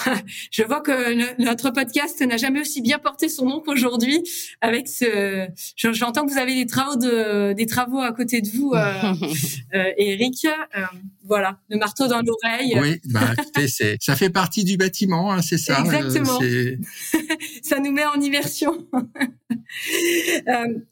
je 0.51 0.63
vois 0.63 0.81
que 0.81 1.41
notre 1.43 1.71
podcast 1.71 2.21
n'a 2.21 2.37
jamais 2.37 2.61
aussi 2.61 2.81
bien 2.81 2.99
porté 2.99 3.29
son 3.29 3.47
nom 3.47 3.61
qu'aujourd'hui. 3.61 4.23
Avec 4.61 4.89
ce, 4.89 5.49
j'entends 5.77 6.27
que 6.27 6.33
vous 6.33 6.39
avez 6.39 6.55
des 6.55 6.67
travaux 6.67 6.97
de, 6.97 7.53
des 7.53 7.67
travaux 7.67 8.01
à 8.01 8.13
côté 8.13 8.41
de 8.41 8.49
vous, 8.49 8.73
euh, 8.75 8.93
euh, 9.75 9.93
Eric. 9.97 10.47
Euh, 10.47 10.83
voilà, 11.25 11.59
le 11.69 11.79
marteau 11.79 12.09
dans 12.09 12.23
l'oreille. 12.23 12.77
Oui, 12.81 13.01
bah, 13.05 13.35
c'est, 13.69 13.97
ça 14.01 14.17
fait 14.17 14.31
partie 14.31 14.65
du 14.65 14.77
bâtiment, 14.77 15.33
hein, 15.33 15.43
c'est 15.43 15.59
ça. 15.59 15.81
Euh, 15.81 15.85
Exactement. 15.85 16.39
ça 17.63 17.79
nous 17.79 17.93
met 17.93 18.05
en 18.05 18.21
immersion. 18.21 18.89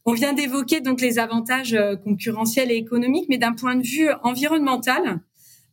on 0.05 0.13
vient 0.13 0.33
d'évoquer 0.33 0.81
donc 0.81 1.01
les 1.01 1.19
avantages 1.19 1.77
concurrentiels 2.05 2.71
et 2.71 2.77
économiques, 2.77 3.27
mais 3.29 3.39
d'un 3.39 3.53
point 3.53 3.75
de 3.75 3.87
vue 3.87 4.09
environnemental. 4.23 5.21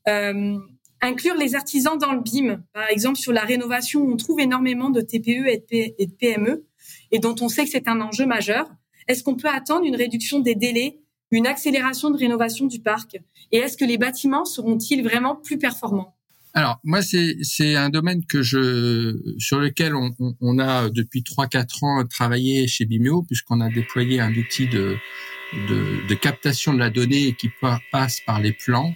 Euh, 0.08 0.58
inclure 1.02 1.36
les 1.36 1.56
artisans 1.56 1.98
dans 1.98 2.14
le 2.14 2.22
BIM. 2.22 2.64
Par 2.74 2.90
exemple, 2.90 3.18
sur 3.18 3.34
la 3.34 3.44
rénovation, 3.44 4.04
on 4.04 4.18
trouve 4.18 4.40
énormément 4.40 4.90
de 4.90 5.02
TPE 5.02 5.48
et 5.48 6.06
de 6.06 6.12
PME 6.14 6.66
et 7.12 7.20
dont 7.20 7.36
on 7.42 7.50
sait 7.50 7.66
que 7.66 7.72
c'est 7.72 7.88
un 7.88 8.02
enjeu 8.02 8.26
majeur. 8.26 8.70
Est-ce 9.08 9.24
qu'on 9.24 9.36
peut 9.36 9.50
attendre 9.50 9.86
une 9.86 9.96
réduction 9.96 10.40
des 10.40 10.56
délais, 10.56 11.00
une 11.32 11.48
accélération 11.48 12.10
de 12.10 12.18
rénovation 12.18 12.66
du 12.66 12.80
parc? 12.80 13.18
Et 13.52 13.58
est-ce 13.58 13.78
que 13.78 13.86
les 13.86 13.98
bâtiments 13.98 14.46
seront-ils 14.46 15.04
vraiment 15.04 15.36
plus 15.36 15.58
performants? 15.58 16.16
Alors 16.54 16.80
moi 16.86 17.02
c'est 17.02 17.76
un 17.76 17.90
domaine 17.90 18.26
que 18.26 18.42
je 18.42 19.18
sur 19.40 19.60
lequel 19.60 19.94
on, 19.94 20.58
a 20.58 20.90
depuis 20.90 21.20
3-4 21.20 21.86
ans 21.86 22.06
travaillé 22.08 22.66
chez 22.68 22.86
Bimeo 22.86 23.24
puisqu'on 23.24 23.60
a 23.60 23.70
déployé 23.70 24.22
un 24.22 24.34
outil 24.34 24.70
de 24.70 26.14
captation 26.16 26.74
de 26.74 26.80
la 26.80 26.90
donnée 26.90 27.34
qui 27.34 27.50
passe 27.92 28.22
par 28.26 28.40
les 28.40 28.54
plans 28.54 28.94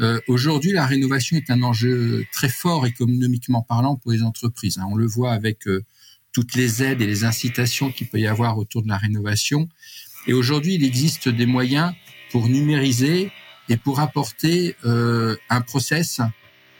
euh, 0.00 0.20
aujourd'hui, 0.26 0.72
la 0.72 0.86
rénovation 0.86 1.36
est 1.36 1.50
un 1.50 1.62
enjeu 1.62 2.24
très 2.32 2.48
fort 2.48 2.86
économiquement 2.86 3.62
parlant 3.62 3.96
pour 3.96 4.12
les 4.12 4.22
entreprises. 4.22 4.78
Hein. 4.78 4.86
On 4.90 4.96
le 4.96 5.06
voit 5.06 5.32
avec 5.32 5.66
euh, 5.66 5.84
toutes 6.32 6.54
les 6.54 6.82
aides 6.82 7.02
et 7.02 7.06
les 7.06 7.24
incitations 7.24 7.92
qu'il 7.92 8.08
peut 8.08 8.18
y 8.18 8.26
avoir 8.26 8.58
autour 8.58 8.82
de 8.82 8.88
la 8.88 8.96
rénovation. 8.96 9.68
Et 10.26 10.32
aujourd'hui, 10.32 10.74
il 10.74 10.84
existe 10.84 11.28
des 11.28 11.46
moyens 11.46 11.92
pour 12.30 12.48
numériser 12.48 13.30
et 13.68 13.76
pour 13.76 14.00
apporter 14.00 14.76
euh, 14.84 15.36
un 15.50 15.60
process 15.60 16.20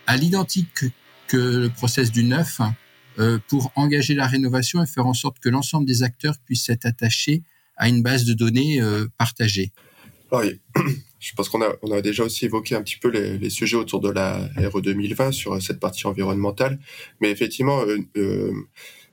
à 0.07 0.17
l'identique 0.17 0.85
que 1.27 1.37
le 1.37 1.69
process 1.69 2.11
du 2.11 2.25
neuf 2.25 2.61
pour 3.47 3.73
engager 3.77 4.15
la 4.15 4.27
rénovation 4.27 4.83
et 4.83 4.87
faire 4.87 5.07
en 5.07 5.13
sorte 5.13 5.39
que 5.39 5.51
l'ensemble 5.51 5.87
des 5.87 6.03
acteurs 6.03 6.39
puissent 6.47 6.71
être 6.71 6.87
attachés 6.87 7.43
à 7.77 7.89
une 7.89 8.03
base 8.03 8.25
de 8.25 8.33
données 8.33 8.81
partagée. 9.19 9.71
Oui. 10.33 10.59
Je 11.23 11.35
pense 11.35 11.49
qu'on 11.49 11.63
a, 11.63 11.73
on 11.83 11.93
a 11.93 12.03
déjà 12.03 12.25
aussi 12.25 12.47
évoqué 12.47 12.75
un 12.75 12.83
petit 12.83 12.99
peu 12.99 13.09
les, 13.09 13.39
les, 13.39 13.49
sujets 13.49 13.77
autour 13.77 14.01
de 14.01 14.11
la 14.11 14.51
RE 14.57 14.81
2020 14.81 15.31
sur 15.31 15.63
cette 15.63 15.79
partie 15.79 16.07
environnementale, 16.07 16.81
mais 17.21 17.31
effectivement, 17.31 17.81
euh, 17.83 17.99
euh, 18.17 18.53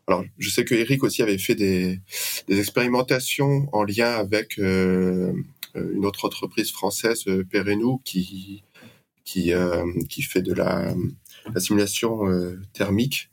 alors 0.08 0.26
je 0.40 0.50
sais 0.50 0.66
que 0.66 0.74
Eric 0.74 1.04
aussi 1.04 1.22
avait 1.22 1.38
fait 1.38 1.54
des, 1.54 2.00
des 2.48 2.60
expérimentations 2.60 3.70
en 3.72 3.84
lien 3.84 4.12
avec 4.12 4.60
euh, 5.76 5.94
une 5.94 6.06
autre 6.06 6.26
entreprise 6.26 6.72
française, 6.72 7.24
euh, 7.28 7.44
Perenou, 7.44 8.02
qui 8.04 8.64
qui 9.24 9.54
euh, 9.54 9.86
qui 10.10 10.24
fait 10.24 10.42
de 10.42 10.54
la, 10.54 10.96
la 11.54 11.60
simulation 11.60 12.22
thermique 12.74 13.30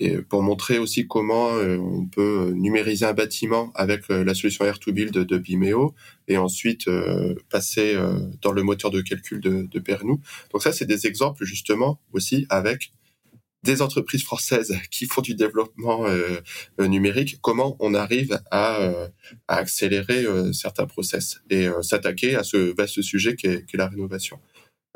et 0.00 0.18
pour 0.18 0.42
montrer 0.42 0.78
aussi 0.78 1.06
comment 1.06 1.56
euh, 1.56 1.76
on 1.76 2.06
peut 2.06 2.52
numériser 2.54 3.04
un 3.04 3.14
bâtiment 3.14 3.72
avec 3.74 4.10
euh, 4.10 4.24
la 4.24 4.34
solution 4.34 4.64
Air2Build 4.64 5.10
de, 5.10 5.36
Vimeo 5.36 5.94
et 6.28 6.36
ensuite 6.36 6.88
euh, 6.88 7.34
passer 7.50 7.96
dans 8.42 8.52
le 8.52 8.62
moteur 8.62 8.90
de 8.90 9.00
calcul 9.00 9.40
de, 9.40 9.66
de 9.70 9.78
Pernou. 9.78 10.20
Donc 10.52 10.62
ça, 10.62 10.72
c'est 10.72 10.84
des 10.84 11.06
exemples 11.06 11.44
justement 11.44 12.00
aussi 12.12 12.46
avec 12.48 12.92
des 13.64 13.82
entreprises 13.82 14.22
françaises 14.22 14.76
qui 14.90 15.06
font 15.06 15.20
du 15.20 15.34
développement 15.34 16.06
numérique, 16.78 17.38
comment 17.40 17.76
on 17.80 17.94
arrive 17.94 18.40
à, 18.50 18.78
à 19.48 19.56
accélérer 19.56 20.26
certains 20.52 20.86
process 20.86 21.40
et 21.50 21.68
s'attaquer 21.82 22.36
à 22.36 22.44
ce 22.44 22.74
vaste 22.76 23.02
sujet 23.02 23.34
qu'est 23.34 23.66
la 23.74 23.88
rénovation. 23.88 24.38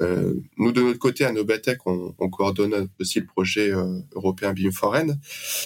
Euh, 0.01 0.35
nous, 0.57 0.73
de 0.73 0.81
notre 0.81 0.99
côté, 0.99 1.25
à 1.25 1.33
Nobatech, 1.33 1.87
on, 1.87 2.15
on 2.19 2.31
coordonne 2.31 2.89
aussi 2.99 3.21
le 3.21 3.27
projet 3.27 3.73
euh, 3.73 4.01
européen 4.13 4.53
BIM 4.53 4.73
Foreign. 4.73 5.19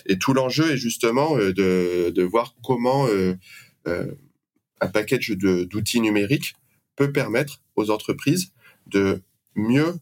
Et 0.07 0.19
tout 0.19 0.33
l'enjeu 0.35 0.73
est 0.73 0.77
justement 0.77 1.37
euh, 1.37 1.53
de, 1.53 2.23
voir 2.23 2.55
comment 2.63 3.07
un 4.81 4.89
package 4.89 5.31
d'outils 5.31 6.01
numériques 6.01 6.55
peut 6.97 7.13
permettre 7.13 7.63
aux 7.77 7.91
entreprises 7.91 8.53
de 8.87 9.23
mieux 9.55 9.95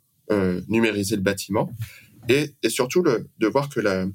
numériser 0.69 1.17
le 1.17 1.23
bâtiment 1.23 1.71
et, 2.31 2.51
et 2.63 2.71
surtout 2.71 3.03
de 3.03 3.47
voir 3.47 3.69
que 3.69 3.81
la, 3.81 4.07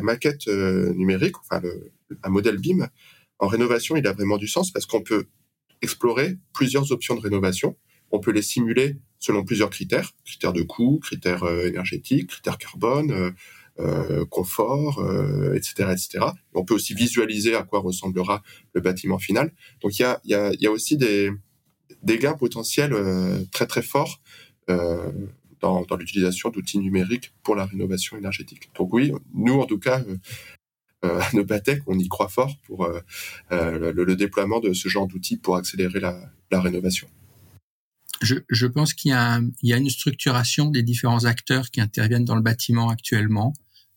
maquette 0.00 0.46
numérique, 0.46 1.36
enfin 1.38 1.60
le, 1.60 1.90
un 2.22 2.28
modèle 2.28 2.58
BIM, 2.58 2.88
en 3.40 3.48
rénovation, 3.48 3.96
il 3.96 4.06
a 4.06 4.12
vraiment 4.12 4.38
du 4.38 4.46
sens 4.46 4.70
parce 4.70 4.86
qu'on 4.86 5.02
peut 5.02 5.26
explorer 5.82 6.38
plusieurs 6.52 6.92
options 6.92 7.16
de 7.16 7.20
rénovation. 7.20 7.76
On 8.12 8.20
peut 8.20 8.30
les 8.30 8.42
simuler 8.42 8.96
selon 9.20 9.44
plusieurs 9.44 9.70
critères, 9.70 10.10
critères 10.24 10.52
de 10.52 10.62
coût, 10.62 10.98
critères 10.98 11.44
euh, 11.44 11.68
énergétiques, 11.68 12.28
critères 12.30 12.58
carbone, 12.58 13.12
euh, 13.12 13.30
euh 13.78 14.26
confort, 14.26 15.00
etc., 15.54 15.88
etc. 15.92 16.18
On 16.52 16.64
peut 16.64 16.74
aussi 16.74 16.92
visualiser 16.92 17.54
à 17.54 17.62
quoi 17.62 17.78
ressemblera 17.80 18.42
le 18.74 18.80
bâtiment 18.80 19.18
final. 19.18 19.52
Donc 19.80 19.98
il 19.98 20.02
y 20.02 20.04
a, 20.04 20.20
y 20.24 20.34
a, 20.34 20.52
y 20.60 20.66
a 20.66 20.70
aussi 20.70 20.98
des, 20.98 21.30
des 22.02 22.18
gains 22.18 22.34
potentiels 22.34 22.94
très 23.52 23.66
très 23.66 23.80
forts 23.80 24.20
euh, 24.68 25.10
dans, 25.60 25.82
dans 25.82 25.96
l'utilisation 25.96 26.50
d'outils 26.50 26.78
numériques 26.78 27.32
pour 27.42 27.54
la 27.54 27.64
rénovation 27.64 28.16
énergétique. 28.18 28.70
Donc 28.76 28.92
oui, 28.92 29.12
nous 29.34 29.60
en 29.60 29.66
tout 29.66 29.78
cas, 29.78 30.02
euh, 31.04 31.20
à 31.20 31.34
Nobatech, 31.34 31.82
on 31.86 31.98
y 31.98 32.08
croit 32.08 32.28
fort 32.28 32.56
pour 32.66 32.84
euh, 32.84 33.00
euh, 33.52 33.92
le, 33.92 34.04
le, 34.04 34.16
déploiement 34.16 34.60
de 34.60 34.72
ce 34.72 34.88
genre 34.88 35.06
d'outils 35.06 35.38
pour 35.38 35.56
accélérer 35.56 36.00
la, 36.00 36.18
la 36.50 36.60
rénovation. 36.60 37.08
Je, 38.22 38.36
je, 38.48 38.66
pense 38.66 38.92
qu'il 38.92 39.12
y, 39.12 39.66
y, 39.66 39.72
a 39.72 39.76
une 39.76 39.90
structuration 39.90 40.70
des 40.70 40.82
différents 40.82 41.24
acteurs 41.24 41.70
qui 41.70 41.80
interviennent 41.80 42.24
dans 42.24 42.36
le 42.36 42.42
bâtiment 42.42 42.90
actuellement. 42.90 43.54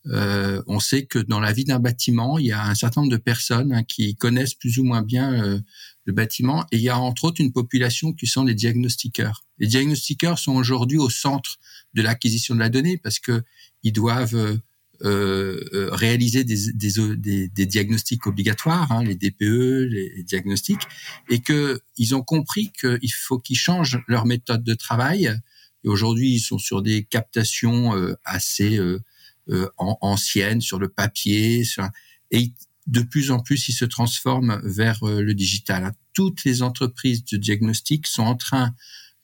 Euh, 0.08 0.62
on 0.68 0.80
sait 0.80 1.06
que 1.06 1.20
dans 1.20 1.40
la 1.40 1.54
vie 1.54 1.64
d'un 1.64 1.80
bâtiment, 1.80 2.38
il 2.38 2.48
y 2.48 2.52
a 2.52 2.66
un 2.66 2.76
certain 2.76 3.02
nombre 3.02 3.12
de 3.12 3.18
personnes 3.18 3.72
hein, 3.74 3.84
qui 3.84 4.16
connaissent 4.16 4.54
plus 4.54 4.78
ou 4.78 4.84
moins 4.84 5.02
bien 5.02 5.34
euh, 5.34 5.60
le 6.06 6.14
bâtiment, 6.14 6.66
et 6.72 6.78
il 6.78 6.84
y 6.84 6.90
a 6.90 6.98
entre 6.98 7.26
autres 7.26 7.40
une 7.40 7.54
population 7.54 8.12
qui 8.12 8.28
sont 8.28 8.44
les 8.44 8.54
diagnostiqueurs. 8.54 9.46
Les 9.60 9.68
diagnostiqueurs 9.68 10.40
sont 10.40 10.54
aujourd'hui 10.54 10.98
au 10.98 11.10
centre 11.10 11.58
de 11.94 12.02
l'acquisition 12.02 12.56
de 12.56 12.60
la 12.60 12.70
donnée 12.70 12.98
parce 12.98 13.20
que 13.20 13.44
ils 13.84 13.94
doivent 13.94 14.60
euh, 15.04 15.60
euh, 15.74 15.90
réaliser 15.92 16.46
des, 16.46 16.72
des, 16.72 17.48
des, 17.50 17.66
diagnostics 17.66 18.26
obligatoires, 18.26 18.90
hein, 18.90 19.04
les 19.04 19.16
DPE, 19.16 19.90
les 19.90 20.24
diagnostics, 20.24 20.84
et 21.30 21.40
que 21.40 21.82
ils 21.98 22.16
ont 22.16 22.22
compris 22.22 22.72
qu'il 22.72 23.12
faut 23.12 23.38
qu'ils 23.38 23.58
changent 23.58 24.00
leur 24.08 24.26
méthode 24.26 24.64
de 24.64 24.74
travail. 24.74 25.26
Et 25.84 25.90
aujourd'hui, 25.90 26.36
ils 26.36 26.40
sont 26.40 26.58
sur 26.58 26.82
des 26.82 27.04
captations 27.04 27.94
euh, 27.98 28.16
assez 28.24 28.78
euh, 28.78 29.02
anciennes, 29.78 30.62
sur 30.62 30.80
le 30.80 30.88
papier, 30.88 31.64
et 32.32 32.54
de 32.88 33.02
plus 33.02 33.32
en 33.32 33.40
plus, 33.40 33.68
ils 33.68 33.74
se 33.74 33.84
transforment 33.84 34.62
vers 34.64 35.04
le 35.04 35.34
digital. 35.34 35.92
Toutes 36.14 36.46
les 36.46 36.62
entreprises 36.62 37.26
de 37.26 37.36
diagnostic 37.36 38.08
sont 38.08 38.24
en 38.24 38.36
train 38.36 38.74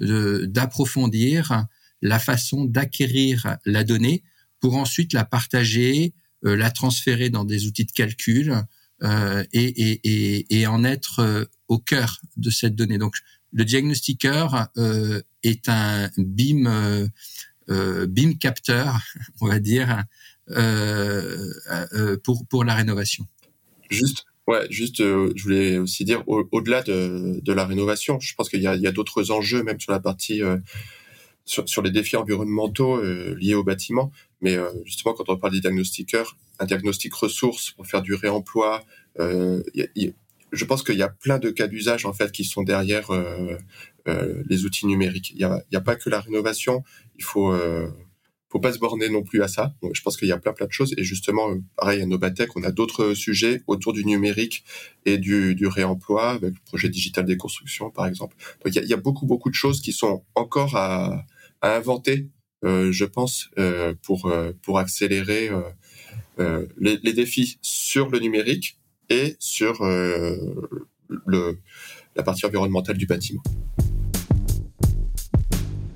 d'approfondir 0.02 1.68
la 2.02 2.20
façon 2.20 2.65
d'acquérir 2.65 3.58
la 3.65 3.86
donnée 3.86 4.24
pour 4.60 4.76
ensuite 4.76 5.13
la 5.13 5.26
partager, 5.26 6.13
euh, 6.45 6.56
la 6.56 6.72
transférer 6.72 7.30
dans 7.30 7.45
des 7.45 7.65
outils 7.65 7.86
de 7.86 7.91
calcul 7.91 8.63
euh, 9.04 9.43
et, 9.54 9.65
et, 9.65 10.00
et, 10.04 10.60
et, 10.60 10.67
en 10.67 10.84
être 10.84 11.19
euh, 11.19 11.45
au 11.67 11.80
cœur 11.80 12.19
de 12.38 12.50
cette 12.50 12.76
donnée. 12.76 12.98
Donc, 12.98 13.15
le 13.52 13.65
diagnostiqueur 13.65 14.67
euh, 14.78 15.22
est 15.43 15.69
un 15.69 16.10
BIM 16.17 17.10
euh, 17.69 18.08
BIM 18.08 18.34
capteur, 18.34 19.00
on 19.41 19.48
va 19.48 19.60
dire, 19.60 20.04
pour 22.24 22.45
pour 22.48 22.63
la 22.63 22.76
rénovation. 22.76 23.28
Juste. 23.89 24.26
Ouais, 24.48 24.65
juste, 24.72 24.98
je 24.98 25.43
voulais 25.43 25.78
aussi 25.78 26.04
dire, 26.06 26.24
au-delà 26.26 26.82
de, 26.82 27.39
de, 27.39 27.54
la 27.54 27.67
rénovation, 27.67 28.19
je 28.19 28.34
pense 28.34 28.50
qu'il 28.50 28.63
y 28.63 28.65
a, 28.65 28.72
a 28.72 28.91
d'autres 28.91 29.30
enjeux, 29.30 29.62
même 29.62 29.80
sur 29.80 29.91
la 29.91 30.00
partie 30.00 30.41
sur, 31.50 31.67
sur, 31.67 31.82
les 31.82 31.91
défis 31.91 32.15
environnementaux 32.15 32.98
euh, 32.98 33.36
liés 33.39 33.56
au 33.56 33.63
bâtiment. 33.63 34.12
Mais 34.41 34.56
euh, 34.56 34.69
justement, 34.86 35.13
quand 35.13 35.30
on 35.30 35.38
parle 35.38 35.54
des 35.54 35.60
diagnostiqueurs, 35.60 36.38
un 36.60 36.65
diagnostic 36.65 37.13
ressources 37.13 37.71
pour 37.71 37.88
faire 37.88 38.02
du 38.02 38.13
réemploi, 38.13 38.84
euh, 39.19 39.62
je 40.52 40.65
pense 40.65 40.84
qu'il 40.84 40.97
y 40.97 41.04
a 41.04 41.10
plein 41.10 41.39
de 41.39 41.49
cas 41.49 41.67
d'usage 41.67 42.06
en 42.06 42.13
fait 42.13 42.32
qui 42.32 42.43
sont 42.43 42.63
derrière 42.63 43.12
les 44.06 44.65
outils 44.65 44.88
numériques. 44.88 45.32
Il 45.32 45.38
n'y 45.38 45.78
a, 45.78 45.82
pas 45.82 45.95
que 45.95 46.10
la 46.10 46.19
rénovation. 46.19 46.84
Il 47.17 47.23
faut 47.23 47.54
faut 48.49 48.60
pas 48.60 48.73
se 48.73 48.80
borner 48.80 49.10
non 49.10 49.23
plus 49.23 49.43
à 49.43 49.47
ça. 49.47 49.75
Je 49.93 50.02
pense 50.02 50.17
qu'il 50.17 50.28
y 50.28 50.32
a 50.32 50.38
plein 50.38 50.54
plein 50.54 50.65
de 50.65 50.71
choses 50.71 50.93
et 50.97 51.04
justement 51.04 51.56
pareil 51.78 52.02
à 52.02 52.06
Nobatech, 52.06 52.56
on 52.56 52.63
a 52.63 52.71
d'autres 52.71 53.13
sujets 53.13 53.62
autour 53.67 53.93
du 53.93 54.04
numérique 54.06 54.63
et 55.06 55.17
du, 55.17 55.56
du, 55.56 55.67
réemploi 55.67 56.32
avec 56.32 56.54
le 56.56 56.60
projet 56.65 56.89
digital 56.89 57.25
des 57.25 57.38
constructions 57.38 57.91
par 57.91 58.08
exemple. 58.08 58.36
Donc 58.65 58.75
il 58.75 58.86
y 58.86 58.93
a, 58.93 58.97
beaucoup 58.97 59.28
beaucoup 59.28 59.49
de 59.49 59.56
choses 59.56 59.82
qui 59.82 59.93
sont 59.93 60.23
encore 60.36 60.75
à, 60.75 61.25
inventer, 61.62 62.13
euh, 62.13 62.38
je 62.63 63.06
pense, 63.06 63.50
euh, 63.58 63.93
pour 64.04 64.26
euh, 64.26 64.52
pour 64.62 64.80
accélérer 64.80 65.50
euh, 65.50 65.62
euh, 66.39 66.67
les, 66.80 66.98
les, 67.04 67.13
défis 67.13 67.58
sur 67.62 68.10
le 68.10 68.19
numérique 68.19 68.78
et 69.10 69.36
sur 69.39 69.84
le 69.84 71.60
la 72.15 72.24
partie 72.24 72.45
environnementale 72.45 72.98
du 72.98 73.06
bâtiment. 73.06 73.41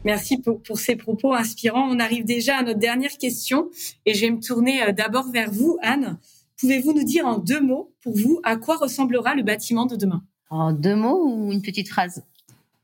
Merci 0.06 0.38
pour, 0.38 0.62
pour, 0.62 0.80
ces 0.80 0.96
propos 0.98 1.34
inspirants. 1.34 1.88
On 1.90 2.00
arrive 2.00 2.26
déjà 2.26 2.58
à 2.58 2.64
notre 2.64 2.80
dernière 2.80 3.18
question 3.18 3.70
et 4.06 4.14
je 4.14 4.22
vais 4.22 4.32
me 4.32 4.42
tourner 4.42 4.92
d'abord 4.92 5.32
vers 5.32 5.50
vous, 5.50 5.78
Anne. 5.82 6.18
Pouvez-vous 6.60 6.94
nous 6.94 7.04
dire 7.04 7.26
en 7.26 7.38
deux 7.38 7.62
mots, 7.62 7.94
pour 8.02 8.16
vous, 8.16 8.40
à 8.44 8.58
quoi 8.58 8.78
ressemblera 8.78 9.36
le 9.36 9.44
bâtiment 9.44 9.86
de 9.86 9.96
demain? 9.96 10.24
En 10.50 10.74
deux 10.74 10.96
mots 10.96 11.26
ou 11.26 11.52
une 11.52 11.62
petite 11.62 11.90
phrase? 11.90 12.24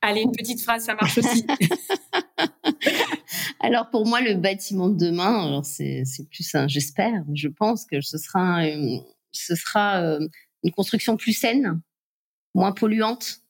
Allez, 0.01 0.21
une 0.21 0.31
petite 0.31 0.61
phrase, 0.61 0.85
ça 0.85 0.95
marche 0.95 1.17
aussi. 1.17 1.45
alors 3.59 3.89
pour 3.89 4.05
moi, 4.05 4.21
le 4.21 4.35
bâtiment 4.35 4.89
de 4.89 4.97
demain, 4.97 5.61
c'est 5.63 6.03
plus 6.31 6.55
un, 6.55 6.67
j'espère, 6.67 7.23
je 7.33 7.47
pense 7.47 7.85
que 7.85 8.01
ce 8.01 8.17
sera, 8.17 8.67
une, 8.67 9.03
ce 9.31 9.55
sera 9.55 10.01
euh, 10.01 10.27
une 10.63 10.71
construction 10.71 11.17
plus 11.17 11.33
saine, 11.33 11.81
moins 12.55 12.71
polluante, 12.71 13.41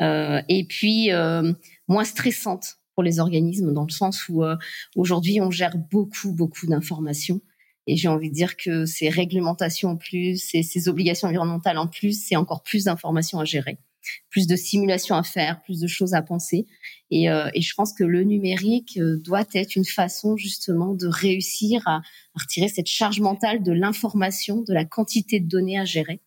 euh, 0.00 0.40
et 0.48 0.64
puis 0.64 1.12
euh, 1.12 1.52
moins 1.88 2.04
stressante 2.04 2.78
pour 2.94 3.02
les 3.02 3.20
organismes, 3.20 3.72
dans 3.72 3.84
le 3.84 3.92
sens 3.92 4.28
où 4.28 4.42
euh, 4.42 4.56
aujourd'hui 4.96 5.40
on 5.40 5.50
gère 5.50 5.76
beaucoup 5.76 6.32
beaucoup 6.32 6.66
d'informations. 6.66 7.40
Et 7.86 7.96
j'ai 7.96 8.08
envie 8.08 8.30
de 8.30 8.34
dire 8.34 8.56
que 8.56 8.84
ces 8.84 9.08
réglementations 9.08 9.90
en 9.90 9.96
plus, 9.96 10.38
ces 10.38 10.88
obligations 10.88 11.28
environnementales 11.28 11.78
en 11.78 11.88
plus, 11.88 12.24
c'est 12.24 12.36
encore 12.36 12.62
plus 12.62 12.84
d'informations 12.84 13.40
à 13.40 13.44
gérer 13.44 13.78
plus 14.30 14.46
de 14.46 14.56
simulations 14.56 15.14
à 15.14 15.22
faire, 15.22 15.60
plus 15.62 15.80
de 15.80 15.86
choses 15.86 16.14
à 16.14 16.22
penser. 16.22 16.66
Et, 17.10 17.30
euh, 17.30 17.48
et 17.54 17.60
je 17.60 17.74
pense 17.74 17.92
que 17.92 18.04
le 18.04 18.22
numérique 18.22 18.98
euh, 18.98 19.18
doit 19.18 19.44
être 19.54 19.76
une 19.76 19.84
façon 19.84 20.36
justement 20.36 20.94
de 20.94 21.06
réussir 21.06 21.82
à, 21.86 21.96
à 21.96 22.40
retirer 22.40 22.68
cette 22.68 22.86
charge 22.86 23.20
mentale 23.20 23.62
de 23.62 23.72
l'information, 23.72 24.62
de 24.62 24.72
la 24.72 24.84
quantité 24.84 25.40
de 25.40 25.48
données 25.48 25.78
à 25.78 25.84
gérer. 25.84 26.20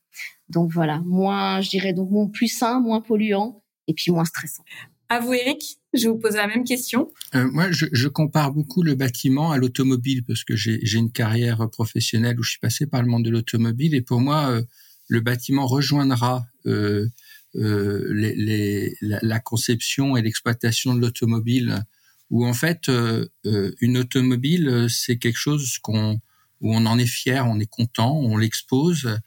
Donc 0.49 0.71
voilà, 0.71 1.01
moins, 1.05 1.62
je 1.62 1.69
dirais 1.69 1.93
donc 1.93 2.12
moins 2.12 2.27
plus 2.27 2.47
sain, 2.47 2.79
moins 2.79 3.01
polluant 3.01 3.63
et 3.88 3.93
puis 3.93 4.12
moins 4.12 4.25
stressant. 4.25 4.63
À 5.09 5.19
vous, 5.19 5.33
Eric, 5.33 5.77
je 5.93 6.07
vous 6.07 6.17
pose 6.17 6.36
la 6.36 6.47
même 6.47 6.63
question. 6.63 7.12
Euh, 7.36 7.47
moi, 7.51 7.71
je, 7.71 7.86
je, 7.91 8.07
compare 8.07 8.51
beaucoup 8.51 8.81
le 8.81 8.95
bâtiment 8.95 9.51
à 9.51 9.57
l'automobile 9.57 10.23
parce 10.23 10.43
que 10.43 10.55
j'ai 10.55 10.97
une 10.97 11.12
carrière 11.12 11.69
professionnelle 11.69 12.39
où 12.39 12.43
je 12.43 12.51
suis 12.51 12.59
passé 12.59 12.88
par 12.88 13.03
le 13.03 13.09
monde 13.09 13.23
de 13.23 13.29
l'automobile 13.29 13.93
et 13.93 14.01
pour 14.01 14.19
moi, 14.19 14.49
euh, 14.49 14.63
le 15.07 15.19
bâtiment 15.19 15.67
rejoindra 15.67 16.45
euh, 16.65 17.07
euh, 17.55 18.11
les, 18.13 18.35
les, 18.35 18.97
la, 19.01 19.19
la, 19.21 19.39
conception 19.39 20.17
et 20.17 20.21
l'exploitation 20.21 20.95
de 20.95 21.01
l'automobile, 21.01 21.83
où 22.29 22.45
en 22.45 22.53
fait 22.53 22.89
euh, 22.89 23.27
euh, 23.45 23.73
une 23.79 23.97
automobile 23.97 24.87
c'est 24.89 25.17
quelque 25.17 25.37
chose 25.37 25.77
qu'on 25.77 26.19
où 26.61 26.73
on 26.73 26.85
en 26.85 26.97
est 26.97 27.05
fier, 27.05 27.45
on 27.45 27.59
est 27.59 27.69
content, 27.69 28.17
on 28.17 28.37
l'expose, 28.37 29.19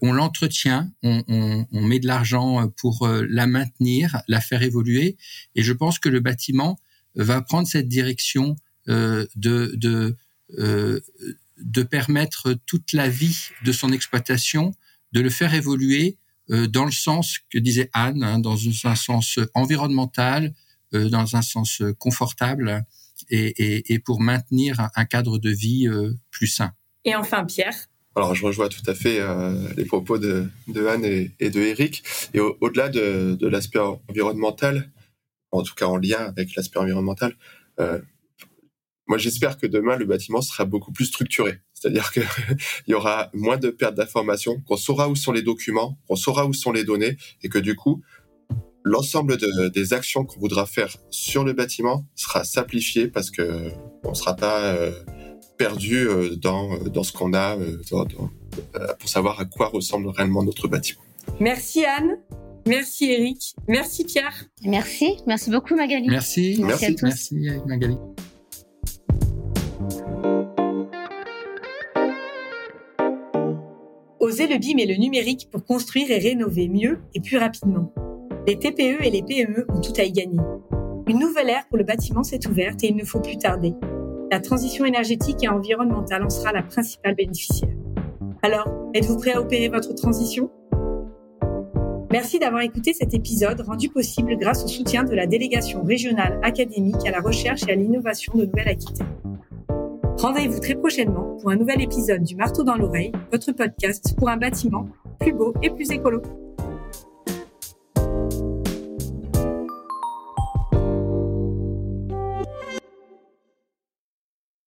on 0.00 0.12
l'entretient, 0.12 0.90
on, 1.02 1.22
on, 1.28 1.66
on, 1.70 1.82
met 1.82 2.00
de 2.00 2.08
l'argent 2.08 2.68
pour 2.76 3.06
la 3.06 3.46
maintenir, 3.46 4.20
la 4.26 4.40
faire 4.40 4.62
évoluer, 4.62 5.16
et 5.54 5.62
je 5.62 5.72
pense 5.72 6.00
que 6.00 6.08
le 6.08 6.18
bâtiment 6.18 6.78
va 7.14 7.40
prendre 7.40 7.68
cette 7.68 7.88
direction 7.88 8.56
de, 8.88 9.28
de 9.36 10.16
de 11.62 11.82
permettre 11.82 12.54
toute 12.66 12.92
la 12.92 13.08
vie 13.08 13.50
de 13.64 13.72
son 13.72 13.92
exploitation, 13.92 14.74
de 15.12 15.20
le 15.20 15.30
faire 15.30 15.54
évoluer 15.54 16.16
euh, 16.16 16.21
dans 16.68 16.84
le 16.84 16.92
sens 16.92 17.38
que 17.50 17.58
disait 17.58 17.88
Anne, 17.92 18.22
hein, 18.22 18.38
dans 18.38 18.56
un 18.84 18.94
sens 18.94 19.38
environnemental, 19.54 20.54
euh, 20.94 21.08
dans 21.08 21.36
un 21.36 21.42
sens 21.42 21.82
confortable 21.98 22.84
et, 23.30 23.46
et, 23.46 23.92
et 23.94 23.98
pour 23.98 24.20
maintenir 24.20 24.90
un 24.94 25.04
cadre 25.04 25.38
de 25.38 25.50
vie 25.50 25.88
euh, 25.88 26.12
plus 26.30 26.48
sain. 26.48 26.72
Et 27.04 27.14
enfin, 27.14 27.44
Pierre. 27.44 27.76
Alors, 28.14 28.34
je 28.34 28.44
rejoins 28.44 28.68
tout 28.68 28.82
à 28.86 28.94
fait 28.94 29.20
euh, 29.20 29.54
les 29.76 29.86
propos 29.86 30.18
de, 30.18 30.46
de 30.68 30.86
Anne 30.86 31.04
et, 31.04 31.30
et, 31.40 31.50
de 31.50 31.60
Eric. 31.60 32.02
Et 32.34 32.40
au-delà 32.40 32.88
de, 32.90 33.36
de 33.40 33.46
l'aspect 33.48 33.78
environnemental, 34.08 34.90
en 35.50 35.62
tout 35.62 35.74
cas 35.74 35.86
en 35.86 35.96
lien 35.96 36.18
avec 36.18 36.54
l'aspect 36.54 36.78
environnemental, 36.78 37.34
euh, 37.80 37.98
moi 39.06 39.18
j'espère 39.18 39.56
que 39.56 39.66
demain 39.66 39.96
le 39.96 40.04
bâtiment 40.04 40.42
sera 40.42 40.64
beaucoup 40.66 40.92
plus 40.92 41.06
structuré. 41.06 41.58
C'est-à-dire 41.82 42.12
qu'il 42.12 42.22
y 42.86 42.94
aura 42.94 43.28
moins 43.34 43.56
de 43.56 43.70
pertes 43.70 43.96
d'informations, 43.96 44.60
qu'on 44.60 44.76
saura 44.76 45.08
où 45.08 45.16
sont 45.16 45.32
les 45.32 45.42
documents, 45.42 45.98
qu'on 46.06 46.16
saura 46.16 46.46
où 46.46 46.52
sont 46.52 46.70
les 46.70 46.84
données, 46.84 47.16
et 47.42 47.48
que 47.48 47.58
du 47.58 47.74
coup, 47.74 48.02
l'ensemble 48.84 49.36
de, 49.36 49.68
des 49.68 49.92
actions 49.92 50.24
qu'on 50.24 50.38
voudra 50.38 50.64
faire 50.66 50.96
sur 51.10 51.44
le 51.44 51.52
bâtiment 51.52 52.06
sera 52.14 52.44
simplifié 52.44 53.08
parce 53.08 53.30
que 53.30 53.70
on 54.04 54.14
sera 54.14 54.34
pas 54.36 54.76
perdu 55.56 56.08
dans 56.36 56.78
dans 56.78 57.04
ce 57.04 57.12
qu'on 57.12 57.34
a 57.34 57.56
pour 58.98 59.08
savoir 59.08 59.40
à 59.40 59.44
quoi 59.44 59.68
ressemble 59.68 60.08
réellement 60.08 60.42
notre 60.42 60.68
bâtiment. 60.68 61.02
Merci 61.40 61.84
Anne. 61.84 62.18
Merci 62.66 63.10
Eric. 63.10 63.54
Merci 63.68 64.04
Pierre. 64.04 64.44
Merci. 64.64 65.16
Merci 65.26 65.50
beaucoup 65.50 65.74
Magali. 65.74 66.08
Merci. 66.08 66.60
Merci, 66.64 66.86
à 66.86 66.94
tous. 66.94 67.02
Merci 67.02 67.36
Magali. 67.66 67.96
Osez 74.32 74.46
le 74.46 74.56
BIM 74.56 74.78
et 74.78 74.86
le 74.86 74.94
numérique 74.94 75.50
pour 75.52 75.62
construire 75.62 76.10
et 76.10 76.16
rénover 76.16 76.66
mieux 76.66 77.00
et 77.14 77.20
plus 77.20 77.36
rapidement. 77.36 77.92
Les 78.46 78.58
TPE 78.58 79.04
et 79.04 79.10
les 79.10 79.22
PME 79.22 79.66
ont 79.68 79.80
tout 79.82 79.92
à 79.98 80.04
y 80.04 80.10
gagner. 80.10 80.40
Une 81.06 81.18
nouvelle 81.18 81.50
ère 81.50 81.66
pour 81.68 81.76
le 81.76 81.84
bâtiment 81.84 82.22
s'est 82.22 82.48
ouverte 82.48 82.82
et 82.82 82.88
il 82.88 82.96
ne 82.96 83.04
faut 83.04 83.20
plus 83.20 83.36
tarder. 83.36 83.74
La 84.30 84.40
transition 84.40 84.86
énergétique 84.86 85.44
et 85.44 85.48
environnementale 85.48 86.24
en 86.24 86.30
sera 86.30 86.50
la 86.50 86.62
principale 86.62 87.14
bénéficiaire. 87.14 87.74
Alors, 88.42 88.72
êtes-vous 88.94 89.18
prêt 89.18 89.32
à 89.32 89.40
opérer 89.42 89.68
votre 89.68 89.94
transition? 89.94 90.50
Merci 92.10 92.38
d'avoir 92.38 92.62
écouté 92.62 92.94
cet 92.94 93.12
épisode 93.12 93.60
rendu 93.60 93.90
possible 93.90 94.38
grâce 94.38 94.64
au 94.64 94.68
soutien 94.68 95.04
de 95.04 95.14
la 95.14 95.26
délégation 95.26 95.82
régionale 95.82 96.40
académique 96.42 97.06
à 97.06 97.10
la 97.10 97.20
recherche 97.20 97.68
et 97.68 97.72
à 97.72 97.74
l'innovation 97.74 98.32
de 98.34 98.46
Nouvelle-Aquitaine. 98.46 99.08
Rendez-vous 100.22 100.60
très 100.60 100.76
prochainement 100.76 101.36
pour 101.40 101.50
un 101.50 101.56
nouvel 101.56 101.82
épisode 101.82 102.22
du 102.22 102.36
Marteau 102.36 102.62
dans 102.62 102.76
l'oreille, 102.76 103.10
votre 103.32 103.50
podcast 103.50 104.16
pour 104.16 104.28
un 104.28 104.36
bâtiment 104.36 104.86
plus 105.18 105.32
beau 105.32 105.52
et 105.64 105.70
plus 105.70 105.90
écolo. 105.90 106.22